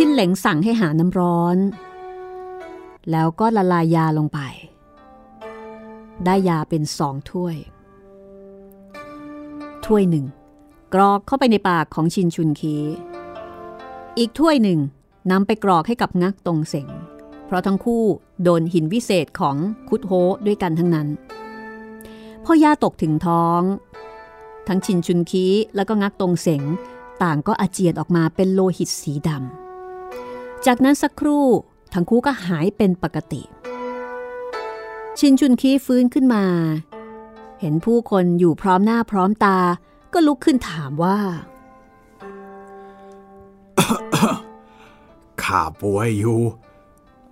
[0.05, 1.59] ชินเหลงสั่งให้หาน้ำร้อน
[3.11, 4.39] แล้วก็ละลายยาลงไป
[6.25, 7.57] ได้ยาเป็นสองถ้วย
[9.87, 10.27] ถ้วยหนึ่ง
[10.95, 12.77] กรอกเข้าไปในปากของชินชุนคี
[14.19, 14.81] อีกถ้วยหนึ่ง
[15.31, 16.89] นำไปกรอกให้กับงักตรงเสง
[17.47, 18.05] เพราะทั้งคู่
[18.43, 19.57] โดนหินวิเศษของ
[19.89, 20.13] คุดโฮ
[20.47, 21.09] ด้วยกันทั้งนั้น
[22.45, 23.63] พอยาตกถึงท้อง
[24.69, 25.47] ทั้งชินชุนคี
[25.77, 26.63] แล้วก็งักตรงเสง
[27.23, 29.62] ต่างก็อาเจียนออกมาเป็นโลหิตสีดำ
[30.67, 31.47] จากนั้นสักครู่
[31.95, 33.43] ทั้งคู่ก็หายเป็นปกติ
[35.19, 36.45] ชินชุนคีฟื้นขึ้นมา
[37.61, 39.59] เห็นผู้คนอยู่พร้อมหน้าพร้อมตา
[40.13, 41.19] ก็ลุกขึ้นถามว่า
[45.43, 46.41] ข้าป่วยอยู่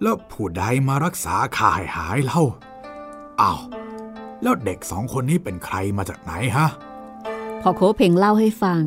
[0.02, 2.42] แล้วผู้ใดมารักษาข้าให้หายเล่า
[3.40, 3.60] อ้าว
[4.42, 6.66] แล้วเด็กสองคนนี้เป็นใครมาจากไหนฮะ
[7.62, 8.82] พอโคเพงเล่าให้ฟัง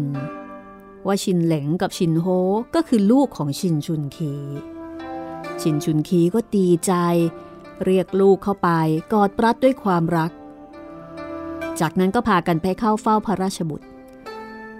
[1.07, 2.27] ว่าชินเหลงกับชินโฮ
[2.75, 4.33] ก็คือลูกของชินชุนคี
[5.61, 6.93] ชินชุนคีก็ดีใจ
[7.85, 8.69] เรียกลูกเข้าไป
[9.13, 10.31] กอดปรัดด้วยความรัก
[11.79, 13.87] จากนั้นก็พากันไปเข้าเฝ้าพระราชบุตร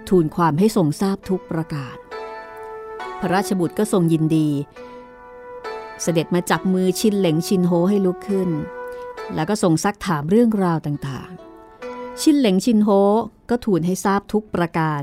[0.08, 1.96] ทูลความให้ทรงทราบทุกประการ
[3.20, 4.48] พระราชบุตรก็ทรงยินดี
[6.02, 8.50] เสด็จมาจับมือชินเหลงชินโฮให้ลุกขึ้น
[9.34, 12.88] แล้วก็ทรงซักถามเรื่องราวต่างๆ ชินเหลงชินโฮ
[13.50, 15.02] ก็ทูลให้ทราบทุกประการ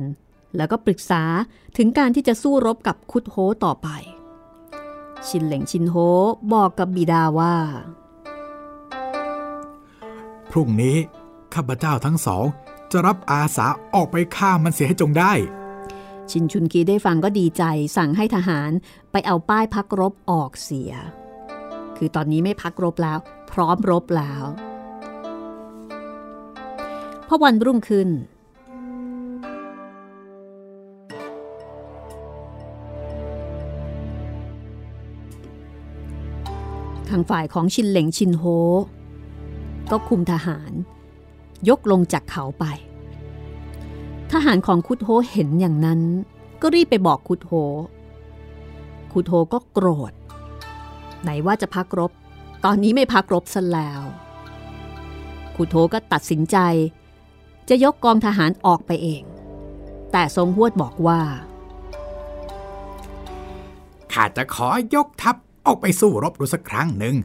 [0.56, 1.24] แล้วก็ปรึกษา
[1.78, 3.36] ถึงการที่จะสู้รบกับคุดโฮ
[3.66, 3.88] ต่อไป
[5.28, 5.95] ชินเหลงชินโฮ
[6.54, 7.56] บอกกับบิดาว่า
[10.52, 10.97] พรุ่งนี้
[11.54, 12.45] ข้าพเจ้าทั้งสอง
[12.91, 15.34] จะรับอาสาออกไปฆ่ามันเสียให้จงได้
[16.32, 17.64] ชินชุนกีได้ฟังก็ดีใจ
[17.97, 18.72] สั่งให้ทหาร
[19.12, 20.91] ไปเอาป้ายพักรบออกเสีย
[21.97, 23.18] คือตอนนี้ไม่พักรบแล้ว
[23.52, 24.43] พร้อมรบแล้ว
[27.28, 28.10] พอวันรุ่งขึ้น
[37.12, 38.43] ทางฝ่ายของชินเหลงชินโฮ
[39.91, 40.72] ก็คุมทหาร
[41.70, 42.66] ยกลงจากเขาไป
[44.32, 46.01] ทหารของคุดโฮเห็นอย่างนั้น
[46.62, 47.51] ก็รีบไปบอกคุดโฮ
[49.14, 50.14] คุดโฮก็โกรธ
[51.22, 52.12] ไหนว่าจะพักรบ
[52.66, 54.01] ตอนนี้ไม่พักรบซะแล้ว
[55.55, 56.57] คุดโฮก็ตัดสินใจ
[57.70, 59.24] จะยกกองทหารออกไปเอง
[60.12, 61.22] แต่ทรงหวดบอกว่า
[64.14, 65.36] ข้าจะขอยกทัพ
[65.66, 67.16] ออกไปสู้รบดูสักครั้งหนึ่ง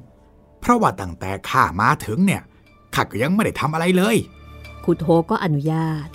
[0.61, 2.43] เพราะว่าตั้งแต่ข้ามาถึงเนี่ย
[2.95, 4.17] ข้าก็ยังไม่ได้ทำอะไรเลย
[4.85, 6.09] คุดโฮก็อนุญาต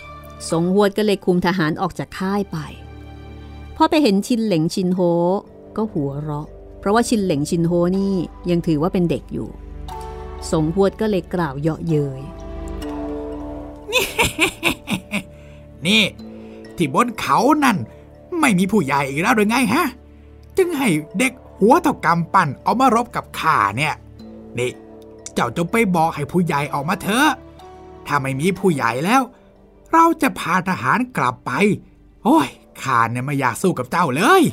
[0.49, 2.57] ทรงหวดก็เลยคุมทหารออกจากค่ายไป
[3.75, 4.99] พอไปเห็นชินเหลงชินโฮ
[5.77, 6.47] ก็หัวเราะ
[6.79, 8.15] เพราะว่าชินเหลงชินโฮนี่
[8.49, 9.49] ยังถือว่าเป็นเด็กอยู่
[10.51, 12.21] ทรงหวดก็เลยกล่าวเยาะเย้ย
[15.85, 16.03] นี่
[16.75, 17.77] ที่บนเขานั่น
[18.39, 19.85] ไม่มีผู้ใหญ่อีกแล้วหรือไงฮะ
[20.57, 20.87] จึงให้
[21.19, 23.93] เด็ก หัวเท่ากำปั้นเอามารบกับข้าเนี่ย
[24.57, 24.71] นี่
[25.33, 27.27] เจ้าจงไปบอกให้ผู้ใหญ่ออกมาเถอะ
[28.07, 29.21] ถ้าไม่มีผู้ใหญ่แล้ว
[29.91, 31.51] เราจะพาทหารกลับไป
[32.23, 32.49] โอ้ย
[32.81, 34.43] ข้าเนี่ยไม่อยากสู้กับเจ้าเลย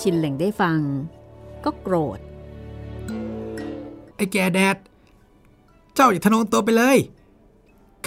[0.00, 0.78] ชินเหลงได้ฟัง
[1.64, 2.18] ก็โกรธ
[4.16, 4.76] ไอ้แกแดด
[5.94, 6.98] เจ้าอย่าทะนงตัวไปเลย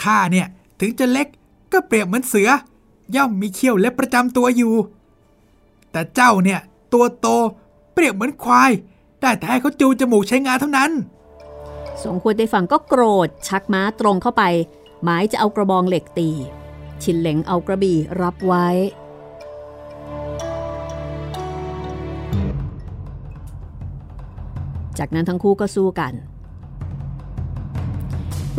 [0.02, 0.48] ข้าเนี่ย
[0.80, 1.28] ถึงจะเล็ก
[1.74, 2.50] ก็เปรียบเหมือนเสือ
[3.16, 4.74] ย่อมมีเขี้ยวเล็บประจำตัวอยู่
[5.94, 6.60] แต่เจ้าเนี่ย
[6.94, 7.28] ตัวโต
[7.94, 8.72] เปรียบเหมือนควาย
[9.22, 10.92] ได้แต่ให้เขาจูจมูกใช้งานเท่านั้น
[12.04, 14.44] สงควรได้ฟังก็โกรธชักม้าตรงเข้าไป
[15.04, 16.30] หมายจะเอากระบองเหล็กตี
[17.04, 18.68] ชินเหลงเอากระบี่รับไว้
[24.98, 26.14] จากนั้นทั้งคู่ก็สู้กัน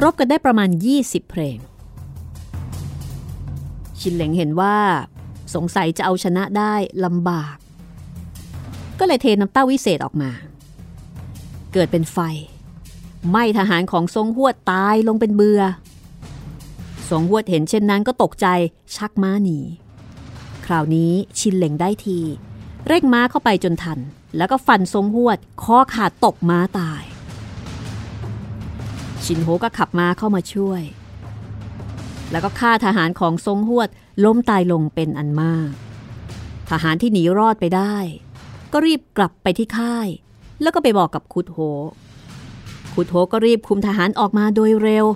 [0.03, 0.69] รบกันได้ประมาณ
[1.01, 1.59] 20 เพลง
[4.01, 4.77] ชินเหลงเห็นว่า
[5.55, 6.75] สงสัยจะเอาชนะได้
[7.05, 7.57] ลำบาก
[8.99, 10.31] ก็เลยเทน้ำเต้าวิเศษออกมา
[11.73, 12.19] เกิดเป็นไฟ
[13.29, 15.63] ไหมทหารของทรงหวดตายลงเป็นเบือ
[17.11, 18.47] ทรงหวดเห็นเช่นนั้นก็ตกใจ
[18.97, 19.59] ชักม้าหนี
[20.67, 22.19] คราวนี้ชินเหล็งได้ที
[22.87, 23.99] เร่งม้าเข้าไปจนทัน
[24.37, 27.03] แล้วก็ฟันทรงหวดคอขาดตกม้าตาย
[29.25, 30.83] ชินโฮก็ขับม้าเข้ามาช่วย
[32.31, 33.89] แล้วก็ฆ่าทหารของทรงหวด
[34.25, 35.71] ล้มตายลงเป็นอันมาก
[36.71, 37.95] ทหารที่หนีรอดไปได้
[38.73, 40.09] ก็รีบกลับไปที่ค่าย
[40.63, 41.59] แล้วก็ไปบอกกับคุดโฮ
[42.95, 45.07] คุดโฮก็รีบคุมทหารออกมาโดยเร็ว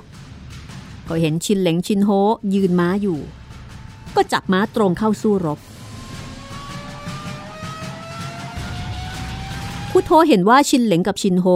[1.09, 2.11] ก็เห็นชินเหลงชินโฮ
[2.55, 3.19] ยืนม้าอยู่
[4.17, 5.59] ก็จับม้าตรงเข้าสู้รบ
[9.93, 11.47] คุดโฮเห็นว่าชินเหลงกับชินโฮ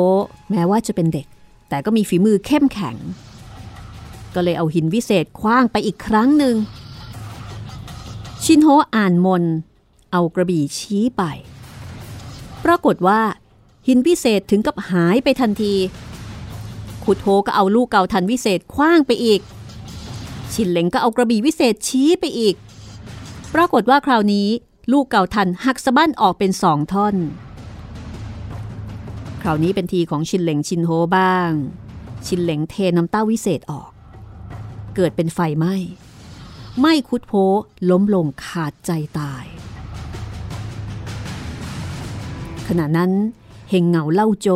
[0.50, 1.26] แม้ว่าจะเป็นเด็ก
[1.68, 2.96] แต่ก็มีฝีมือเข้มแข็ง
[4.34, 6.56] ก็เลยเอาหินวิเศษคว้างไปอีกครั้งหนึ่ง
[8.46, 9.44] ชินโฮอ่านมน
[10.12, 11.22] เอากระบี่ชี้ไป
[12.64, 13.20] ปรากฏว่า
[13.86, 15.74] หินวิเศษถึงกับหายไปทันที
[17.04, 19.40] ขุดโฮก็เอาลูกเก่าทันวิเศษคว้างไปอีก
[20.52, 22.54] ชินเหลงก็เอากระบี่วิเศษชี้ไปอีก
[23.54, 24.48] ปรากฏว่าคราวนี้
[24.92, 27.16] ลูกเก่าทันหักสะบั้นออกเป็นสองท่อน
[29.42, 31.50] คราวนี้เป็นทีของชินเหลงชินโฮบ้าง
[32.26, 33.90] ชินเหลงเทน้ำเต้าวิเศษออก
[34.96, 35.74] เกิดเป็นไฟไหม้
[36.80, 37.32] ไม้คุดโพ
[37.90, 39.44] ล้มลงขาดใจตาย
[42.68, 43.12] ขณะนั้น
[43.70, 44.48] เฮงเหงาเล่าโจ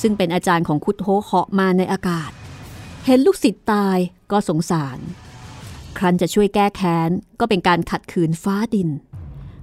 [0.00, 2.30] ซึ่งเป็นอาจารย์ของคุดโฮเหาะมาในอากาศ
[3.06, 3.98] เห็นลูกศิษย์ตาย
[4.30, 4.98] ก็สงสาร
[5.96, 7.10] ครั้นจะช่วยแก้แค้น
[7.40, 8.88] ก็เป็นการขัดขืนฟ้าดิน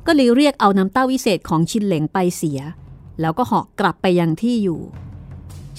[0.05, 2.59] ก็เลยเรียกเอาน้ำเต้าวิเศษของชินเหลงไปเสีย
[3.21, 4.81] แล้วก็เหาะกลับไปยังที่อยู่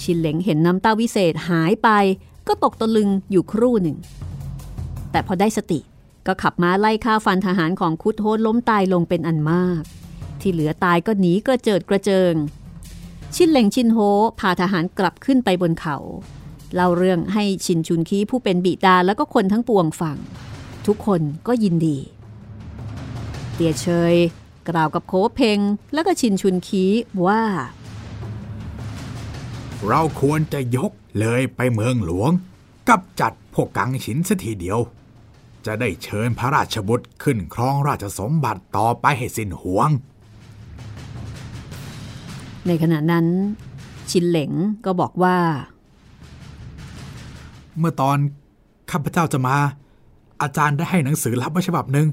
[0.01, 1.89] ชินเหลงเห็นน้ำเต้าวิเศษหายไป
[2.47, 3.97] ก็ตกตะลึงอยู่ครู่หนึ่ง
[5.13, 5.79] แต่พอได้สติ
[6.27, 9.83] ก็ขับม้าไล่ฆ่าฟันทหารของคุดโฮล้มตายลงเป็นอันมาก
[10.41, 12.33] ที่เหลือตายก็หนีกระเจิดกระเจิง
[13.35, 13.97] ชินเหลงชินโฮ
[14.39, 15.97] พาทหารกลับขึ้นไปบนเขา
[16.75, 20.17] เล่าเรื่องให้ชินชุนคีผู้เป็นบิดาแล้วก็คนทั้งปวงฟัง
[20.87, 21.97] ทุกคนก็ยินดี
[23.53, 24.15] เตียเชย
[24.69, 25.59] กล่าวกับโคเพง
[25.93, 26.85] แล้วก็ชินชุนคี
[27.25, 27.41] ว่า
[29.87, 32.31] เราควรจะยกเลยไปเมืองหลวง
[32.89, 34.79] กับจัดพวกกังฉินสัทีเดียว
[35.65, 39.89] จะได้เชิญพระราชบุตรขึ้นครองราชสมบัติต่อไปให้สิ้นห่วง
[42.67, 43.25] ในขณะนั้น
[44.09, 44.51] ชินเหลง
[44.85, 45.37] ก็บอกว่า
[47.79, 48.17] เมื่อตอน
[48.91, 49.57] ข้าพเจ้าจะมา
[50.41, 52.07] อาจารย์ได้ให้หนังสือลับมาฉบับหนึ่ง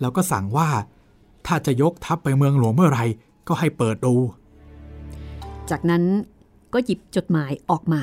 [0.00, 0.68] แล้วก็สั่งว่า
[1.46, 3.04] ถ้าจะยกทัพไปเมืองหลวงเมื่อไหร่
[3.48, 4.14] ก็ให้เปิดดู
[5.70, 6.04] จากนั้น
[6.72, 8.02] ก็หยิบจดหมายออกมา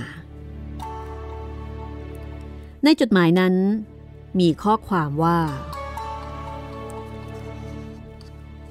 [2.83, 3.53] ในจดหมายนั้น
[4.39, 5.39] มีข้อความว่า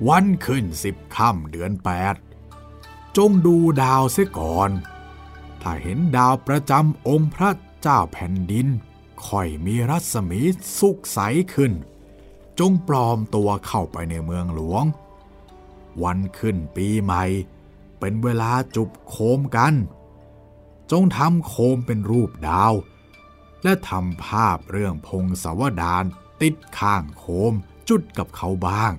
[0.08, 2.16] วันขึ้นสิบค่ำเดือนแปด
[3.16, 4.70] จงดูดาวเสียก่อน
[5.62, 7.50] ถ้าเห็นดาวประจำองค์พระ
[7.80, 8.66] เจ้าแผ่นดิน
[9.26, 10.40] ค่อยมีรัศมี
[10.78, 11.18] สุกใส
[11.54, 11.72] ขึ้น
[12.58, 14.84] จงปลอมตัวเข้าไปในเมืองหลวง
[16.02, 17.24] วันขึ้นปีใหม่
[17.98, 19.74] เป็นเวลาจุบโคมกัน
[20.90, 22.72] จงทำโคมเป็นรูปดาว
[23.64, 26.04] และทำภาพเรื่องพงศาวดาร
[26.42, 27.54] ติดข้างโคม
[27.88, 28.92] จุดกับเขาบ้าง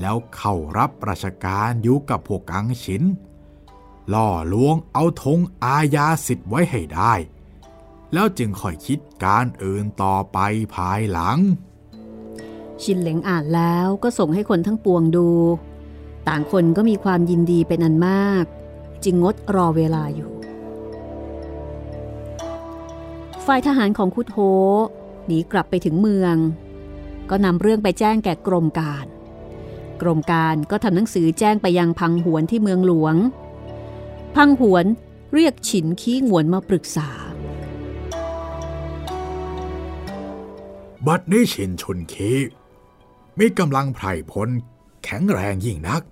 [0.00, 3.02] แล้วเข้ารับราชการอยู่กับพวกกังฉิน
[4.12, 7.14] ล่อลวงเอาธงอาญาสิทธิ์ไว้ให้ได้
[8.12, 10.38] แล้วจึงค่อยคิดการอื่นต่อไป
[10.74, 11.38] ภายหลัง
[12.82, 15.28] ชินเหลงอ่านแล้วก็ส่งให้คนทั้งปวงดู
[16.28, 18.44] ต่างคนก็มีความยินดีเป็นอันมาก
[19.04, 20.37] จึงงดรอเวลาอยู่
[23.52, 24.38] ฝ่ายทหารของคุดโฮ
[25.26, 26.36] หนีกลับไปถึงเมือง
[27.30, 29.06] ก็นำเรื่องไปแจ้งแก่กรมการ
[30.02, 33.14] กรมการก็ทำหนังสือแจ้งไปยังพังหวนที่เมืองหลวง
[34.36, 34.84] พังหวน
[35.34, 37.10] เรียกฉินขี้งวนมาปรึกษา
[41.06, 42.32] บัดนี้ชินชนคี
[43.38, 44.48] มีกำลังไพร่พล
[45.04, 46.02] แข็งแรงยิ่งนัก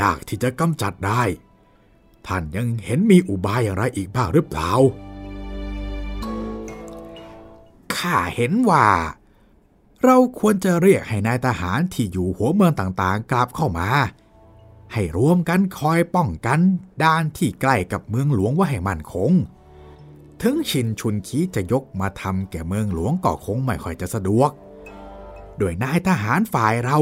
[0.00, 1.22] ยากที่จะกำจัดได้
[2.26, 4.72] ท่านยังเห็นมีอุบายอะไรอีกบ้างหรือเปล่า
[7.98, 8.86] ข้าเห็นว่า
[10.04, 13.88] เราควรจะเรียกให้นายทหารที่อยู่หัวเมืองต่างๆ กลับเข้ามา
[14.92, 16.60] ให้รวมกันคอยป้องกัน
[17.04, 19.32] ด้านที่ใกล้กับเมืองหลวงไว่าให้มั่นคง
[20.42, 24.50] ถึงชินชุนคีจะยกมาทำแก่เมืองหลวงก็คงไม่ค่อยจะสะดวก
[25.58, 26.98] โดยนายทหารฝ่ายเรา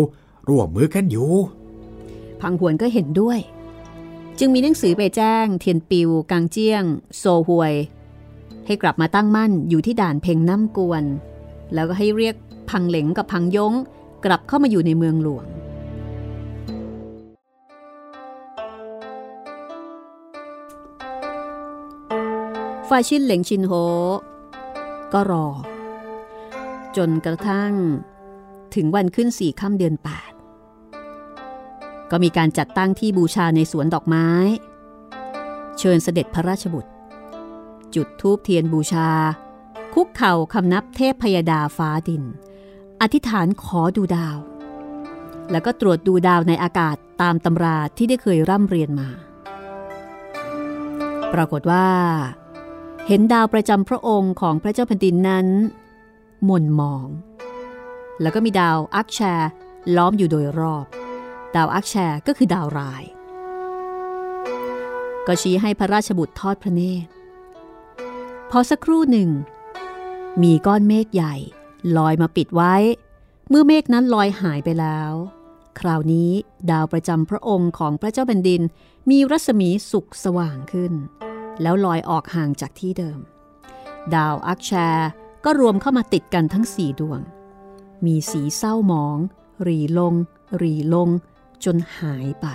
[0.49, 1.33] ร่วมมือกันอยู่
[2.41, 3.39] พังหวนก็เห็นด้วย
[4.39, 6.85] จึงมีหนังสือไปแจ้ง เทียนปิว กังเจียง
[7.19, 7.75] โซฮวย
[8.67, 11.05] ให้กลับมาตั้งมั่นอยู่ที่ด่านเพ่งน้ำกวน
[11.75, 12.35] แล้วก็ให้เรียก
[12.71, 13.73] พังเหลงกับพังยง
[14.25, 15.47] กลับเข้ามาอยู่ในเมืองหลวง
[22.89, 23.73] ฝ่ายชินเหลงชินโฮ
[25.13, 25.47] ก็รอ
[26.97, 27.73] จนกระทั่ง
[28.75, 29.95] ถึงวันขึ้นสี่ค่ำเดือน
[30.83, 34.29] 8ก็มีการจัดตั้งที่บูชาในสวนดอกไม้
[35.79, 36.91] เชิญเสด็จพระราชบุตร
[37.95, 39.11] จุดธูปเทียนบูชา
[39.95, 42.23] คุกเข่าคำนับเทพพยดาฟ้าดิน
[43.01, 44.39] อธิษฐานขอดูดาว
[45.51, 49.09] แล้วก็ตรวจดูดาวในอากาศตามตำราที่ได้เคยร่ำเรียนมา
[51.33, 51.89] ปรากฏว่า
[53.07, 55.47] เห็นดาวประจำพระองค์ของพระเจ้าแผ่นดินนั้น
[56.45, 57.09] หม่นหมอง
[58.21, 59.51] แล้วก็มีดาวอักแชร์
[59.97, 60.85] ล้อมอยู่โดยรอบ
[61.57, 63.03] ดาวอักแชร์ก็คือดาวราย
[65.27, 67.11] ก็ชี้ให้พระราชบุตรทอดพระเนตร
[68.51, 69.31] พอสักครู่หนึ่ง
[70.43, 71.35] มีก้อนเมฆใหญ่
[71.97, 72.75] ลอยมาปิดไว้
[73.49, 75.13] เมื่อเมฆนั้นลอยหายไปแล้ว
[75.81, 76.31] คราวนี้
[76.71, 78.63] ดาวประจำพระองค์ของพระเจ้าแผ่นดิน
[79.11, 80.93] มีรัศมีสุกสว่างขึ้น
[81.63, 83.19] แล้วลอยออกห่างจากที่เดิม
[84.15, 85.11] ดาวอักแชร์
[85.45, 87.21] ก็รวมเข้ามาติดกันทั้งสี่ดวง
[88.05, 89.19] มีสีเศร้าหมอง
[89.67, 90.15] รีลง
[90.63, 91.09] รีลง
[91.65, 92.47] จนหายไป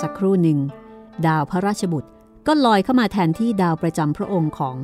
[0.00, 0.58] สักครู่หนึ่ง
[1.26, 2.10] ดาวพระราชบุตร
[2.46, 4.76] ก็ลอยเข้ามาแทนที่ดาวประจำพระองค์ของ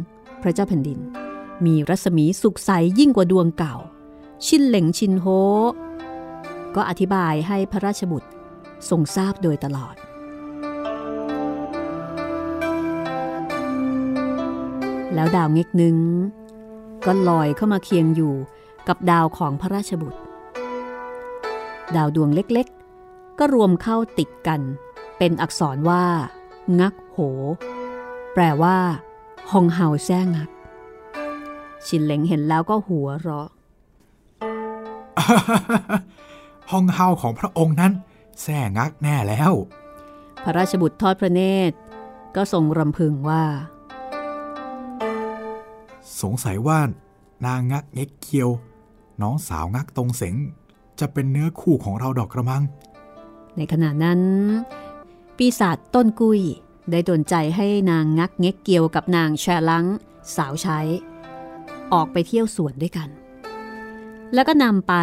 [0.43, 0.99] พระเจ้าแผ่นดิน
[1.67, 3.77] มีรัศมีสุกใสยิ่งกว่าดวงเก่า
[4.47, 5.27] ชินเหล่งชินโฮ
[6.75, 8.29] ก็อธิบายให้พระราชบุตร
[8.89, 9.95] ทรงทราบโดยตลอด
[15.15, 15.97] แล้วดาวเง็กหนึ่ง
[17.07, 18.35] ก็ลอยเข้ามาเคียงอยู่
[18.89, 20.21] กับดาวของพระราชบุตร
[21.97, 24.61] ดาวดวงเล็กๆ ก็รวมเข้าติดกัน
[25.19, 26.05] เป็นอักษรว่า
[26.81, 27.29] งัก โห
[28.35, 28.77] แปลว่า
[29.51, 30.51] ฮองเฮาแซ่งัก
[31.87, 33.49] ชินเหลงเห็นแล้วก็หัวเราะ
[36.71, 37.93] ห้องเฮาของพระองค์นั้น
[38.43, 39.53] แซ่งักแน่แล้ว
[40.43, 41.41] พระราชบุตรทอดพระเน
[41.71, 41.77] ตร
[42.37, 43.45] ก็ทรงรำพึงว่า
[46.21, 46.79] สงสัยว่า
[47.47, 48.51] นางงักเง็กเกียว
[49.23, 50.35] น้องสาวงักตรงเสง
[51.01, 52.63] จะเป็นเนื้อคู่ของเราดอกกระมัง
[53.57, 54.21] ในขณะนั้น
[55.37, 56.41] ปีศาจต้นกุย
[56.91, 59.87] ได้ดนใจให้นางงักเง็กเกียวกับนางแชลัง
[60.37, 60.79] สาวใช้
[61.93, 63.09] ออกไปเที่ยวสวนด้วยกัน
[64.35, 64.95] แล้วก็นำไป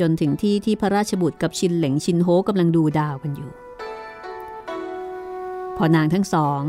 [0.00, 3.50] จนถึงที่ที่พระราชบุตรกับชินเหลงชินโฮกำลังดูดาวกันอยู่
[5.76, 6.60] พอนางทั้งสอง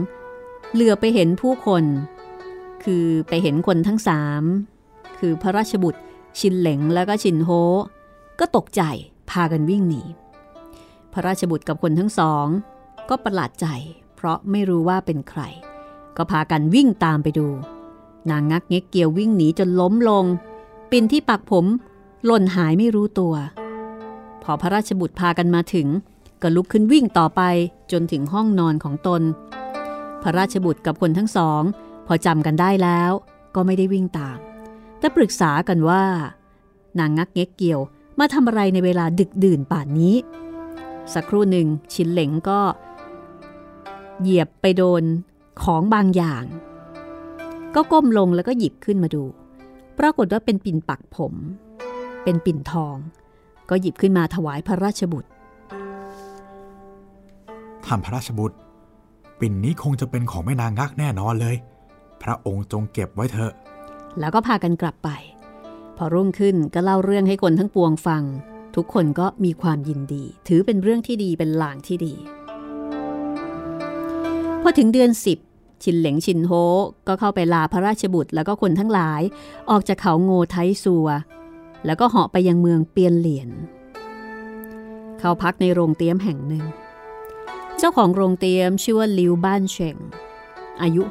[0.74, 1.84] เหลือไปเห็นผู้คน
[2.84, 4.44] คือไปเห็นคนทั้งสาม
[5.20, 6.02] คือพระราชบุตร
[6.40, 7.50] ชินเหลงแล้วก็ชินโฮ
[8.40, 8.82] ก็ตกใจ
[9.30, 10.02] พากันวิ่งหนี
[11.14, 12.46] พระราชบุตรกับคนทั้งสอง
[13.10, 13.68] ก็ประหลาดใจ
[14.18, 15.42] เพราะไม่รู้ว่าเป็นใคร
[16.18, 17.48] ก็พากันวิ่งตามไปดู
[18.32, 20.26] นางงักเง็กเกียววิ่งหนีจนล้มลง
[20.92, 21.66] ปินที่ปักผม
[22.26, 23.34] หล่นหายไม่รู้ตัว
[24.44, 25.88] พอพระราชบุตรพากันมาถึง
[26.42, 27.42] ก็ลุกขึ้นวิ่งต่อไป
[27.92, 29.22] จนถึงห้องนอนของตน
[30.22, 31.62] พระราชบุตรกับคนทั้งสอง
[32.08, 33.12] พอจำกันได้แล้ว
[33.56, 34.38] ก็ไม่ได้วิ่งตาม
[35.00, 36.04] แต่ปรึกษากันว่า
[37.00, 37.80] นางงักเง็กเกียว
[38.20, 40.16] มาทำอะไรในเวลาดึกดื่นป่านนี้
[41.14, 42.60] สักครู่หนึ่งชินเหลงก็
[44.22, 45.04] เหยียบไปโดน
[45.64, 46.44] ของบางอย่าง
[47.76, 49.24] ก็ก้มลงแล้วก็หยิบขึ้นมาดู
[50.00, 51.34] ปรากฏว่าเป็นปิ่นปักผม
[52.24, 52.96] เป็นปิ่นทอง
[53.70, 55.30] ก็หยิบขึ้นมาถวายพระราชบุตร
[57.86, 58.58] ท่านพระราชบุตร
[59.40, 61.56] ปิ่นนี้คงจะเป็นของแม่นางงักแน่นอนเลย
[62.24, 63.54] พระองค์จงเก็บไว้เถอะ
[64.20, 65.10] แล้วก็พากันกลับไป
[65.98, 68.24] พอรุ่งขึ้นก็เล่าเรื่องให้คนทั้งปวงฟัง
[68.76, 72.14] ทุกคนก็มีความยินดี ถือเป็นเรื่องที่ดีเป็นลางที่ดี
[72.47, 72.47] พ
[74.68, 75.40] อถึงเดือนสิบ
[75.84, 76.52] ชินเหลงชินโฮ
[77.08, 79.22] ก็เข้าไปลาพระราชบุตรแล้วก็คนทั้งหลาย
[79.70, 81.08] ออกจากเขาโงไทซัว
[81.86, 83.50] แล้วก็เหาะไปยังเมืองเปียนเหลียน
[85.20, 86.66] เข้าพักในโรงเตี๊ยมแห่งหนึ่ง
[87.78, 89.98] เจ้าของโรงเตี๊ยมชื่อว่าลิวบ้านเชง
[90.82, 91.02] อายุ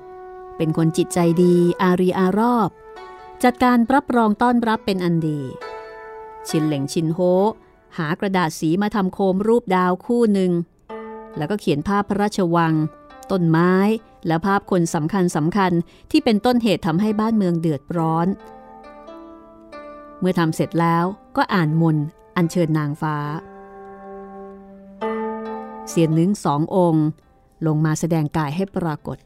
[0.00, 2.70] 60 เป็นคนจิตใจดีอารีอารอบ
[3.44, 5.40] จัดการรับรองต้อนรับเป็นอันดี
[6.48, 7.18] ชินเหลงชินโฮ
[7.98, 10.52] หากระดาษสีมาทำโคมรูปดาวคู่หนึ่ง
[11.36, 12.74] แล้วก็เขียนภาพพระราชวัง
[13.32, 13.72] ต้นไม้
[14.26, 15.72] และภาพคนสำคัญสำคัญ
[16.10, 18.26] ที่เป็นต้นเหตุทำให้บ้านเมืองเดือดร้อน
[20.20, 21.04] เมื่อทำเสร็จแล้ว
[21.36, 21.96] ก็อ่านมน
[22.36, 23.16] อัญเชิญนางฟ้า
[25.88, 27.06] เสียนนึงสององค์
[27.66, 29.18] ลงมาแสดงกายให้ปรากฏ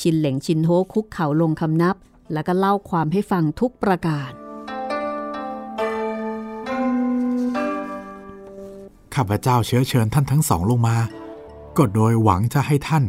[0.00, 1.96] ชินเหล่งชินโฮคุกเข่าลงคำนับ
[2.32, 4.30] แล้วก็เล่าความให้ฟังทุกประการ
[9.14, 10.96] ข้าพเจ้าเชื้อเชิญท่านทั้งสองลงมา
[11.76, 13.04] ก็โดยหวังจะให้ท่าน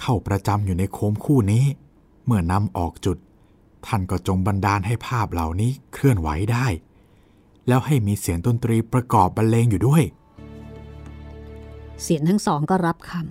[0.00, 1.64] เข้าประจำอยู่ในโคมคู่นี้
[2.24, 3.16] เมื่อนำออกจุด
[3.86, 6.66] ท่านก็จงบันดาลให้ภาพเหล่านี้เคลื่อนไหวได้
[7.68, 10.02] แล้วให้มีเสียงดนตรีประกอบบรรเลงอยู่ด้วย
[12.02, 13.24] เสียนทั้งสองก็รับคำ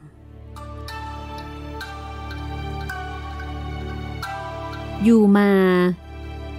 [5.04, 5.50] อยู่มา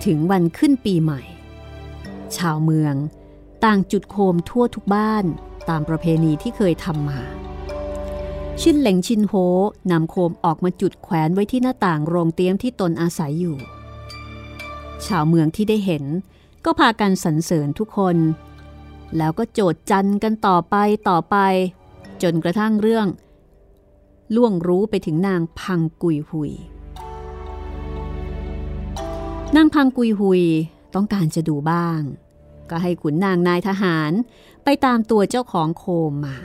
[0.04, 1.22] ถึงวันขึ้นปีใหม่
[2.36, 2.94] ชาวเมือง
[3.64, 5.24] ต่างจุดโคมทั่วทุกบ้าน
[5.68, 7.20] ตามประเพณีที่เคยทำมา
[8.62, 9.34] ชินเหลงชินโฮ
[9.90, 13.56] นำโคมออกมาจุดแขวนไว้ที่หน้าต่างโรงเตี๊ยมที่ตนอาศัยอยู่
[15.06, 16.04] ชาวเมืองที่ได้เห็น
[16.64, 18.16] ก็พากันสรรเสริญทุกคน
[19.16, 20.76] แล้วก็โจดจันกันต่อไป
[21.08, 21.36] ต่อไป
[22.22, 23.06] จนกระทั่งเรื่อง
[24.34, 26.52] ล่วงรู้ไปถึงนางพังกุยหุย
[29.56, 30.42] นางพังกุยหุย
[30.94, 32.00] ต้องการจะดูบ้าง
[32.70, 34.12] ก็ให้ขุนนางนายทหาร
[34.64, 36.38] ไปตามตัวเจ้าของโคมมา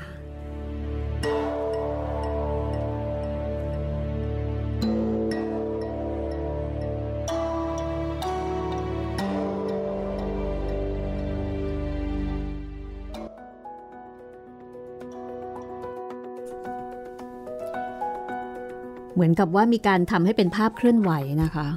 [19.21, 21.11] มือนกับว่ามีการทำให้เป็นภาพเคลื่อนไหว
[21.43, 21.67] นะคะ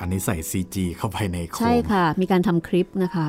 [0.00, 3.28] อันนี้ใส่ CG เข้าไปในโคมใช่ค่ะ มีการทำคลิปนะคะ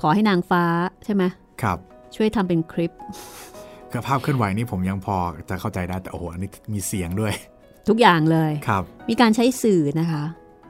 [0.00, 0.64] ขอให้นางฟ้า
[1.04, 1.22] ใช่ไหม
[1.62, 1.78] ครับ
[2.16, 2.92] ช่วยทำเป็นคลิป
[3.90, 5.16] คือภาพเคลื่อนไหวนี่ผมยังพอ
[5.48, 7.32] จะเข้าใจได้แต่โอ้โหอันนี้มีเสียงด้วย
[7.88, 10.22] ทุกอย่างเลยครับ มีการใช้สื่อนะคะ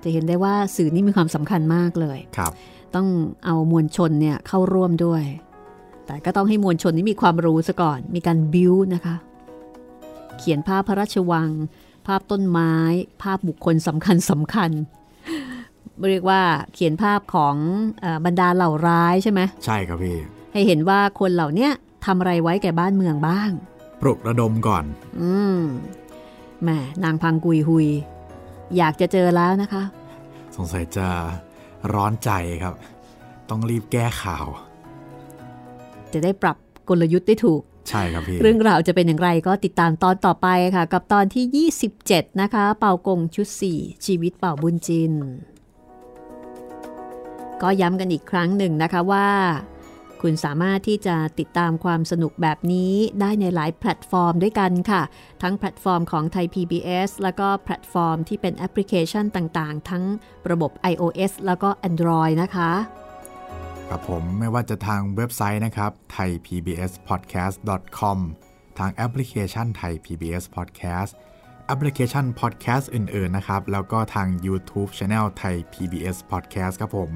[0.02, 2.52] จะเห็นได้ว่าสื่อนี่มีความสำคัญมากเลยครับ
[2.94, 3.08] ต้อง
[3.46, 5.22] เอามวลชนเนี่ยเข้าร่วมด้วย
[6.06, 9.14] แต่ก็ต้องให้มวลชนนี้มีความรู้ซะก่อน มีการบิวนะคะ
[10.38, 11.50] เขียนภาพพระราชวัง
[12.06, 12.74] ภาพต้นไม้
[13.22, 14.70] ภาพบุคคลสำคัญสำคัญ
[16.10, 16.42] เรียกว่า
[16.74, 17.54] เขียนภาพของ
[18.00, 20.18] เออบรรดาเหล่าร้ายใช่ไหมใช่ครับพี่
[20.52, 21.72] ให้เห็นว่าคนเหล่าเนี้ย
[22.04, 23.50] ทำอะไรไว้แก่บ้านเมืองบ้าง
[24.00, 24.84] ปลุกระดมก่อน
[25.20, 25.60] อืม
[26.62, 26.68] แหม
[27.04, 27.88] นางพังกุยหุย
[28.76, 29.82] อยากจะเจอแล้วนะคะ
[30.56, 31.06] สงสัยจะ
[31.94, 32.30] ร้อนใจ
[32.62, 32.74] ครับ
[33.50, 34.46] ต้องรีบแก้ข่าว
[36.12, 36.56] จะได้ปรับ
[36.88, 41.68] กลยุทธ์ได้ถูก ใช่ครับพี่ เรื่องราวจะเป็นอย่างไรก็ติดตามตอนต่อไปค่ะ กับตอนที่
[41.98, 45.12] 27 นะคะ เปากงชุด 4 ชีวิตเปาบุ้นจิ้น
[47.62, 49.28] ก็ย้ำกันอีกครั้งหนึ่งนะคะว่า
[50.22, 55.02] คุณสามารถที่จะติดตามความสนุกแบบนี้ได้ในหลายแพลตฟอร์มด้วยกันค่ะ
[55.42, 60.04] ทั้งแพลตฟอร์มของไทย PBS แล้วก็แพลตฟอร์มที่เป็นแอปพลิเคชันต่างๆ ทั้ง
[60.50, 62.70] ระบบ iOS แล้วก็ Android นะคะ
[63.94, 68.18] ครับผมไม่ว่าจะทางเว็บไซต์นะครับ thaipbspodcast.com
[68.78, 71.12] ทางแอปพลิเคชัน Thai PBS Podcast
[71.66, 77.10] แอปพลิเคชัน podcast อื่น ๆ นะครับ แล้วก็ทาง YouTube Channel Thai PBS Podcast ครับผม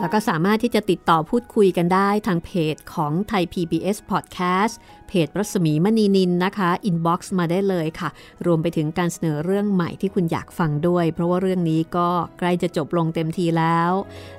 [0.00, 4.74] แล้วก็สามารถที่จะติดต่อพูดคุยกันได้ทางเพจของ Thai PBS Podcast
[5.08, 8.08] เพจปรัศมีมณีนินนะคะ inbox มาได้เลยค่ะ
[8.46, 13.92] รวมไปถึงการเสนอเรื่องใหม่ที่คุณอยากฟังด้วย เพราะว่าเรื่องนี้ก็ใกล้จะจบลงเต็มทีแล้ว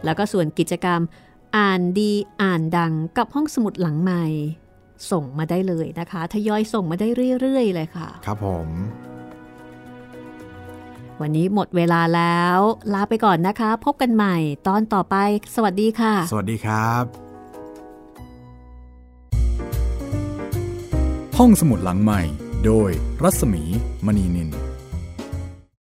[0.03, 0.99] แล้วก็ส่วนกิจกรรม
[1.57, 4.25] อ่านดีอ่านดังกับห้องสมุดหลังใหม่
[5.11, 7.07] ส่งมาได้เลยนะคะ ทยอยส่งมาได้
[7.39, 8.67] เรื่อยๆเลยค่ะ ครับผม
[11.21, 12.59] วันนี้หมดเวลาแล้ว
[12.93, 14.35] ลาไปก่อนนะคะ พบกันใหม่
[14.67, 15.15] ตอนต่อไป
[15.55, 17.03] สวัสดีค่ะ สวัสดีครับ
[21.37, 22.21] ห้องสมุดหลังใหม่
[22.65, 22.89] โดย
[23.23, 23.63] รัศมี
[24.05, 24.49] มณีนิน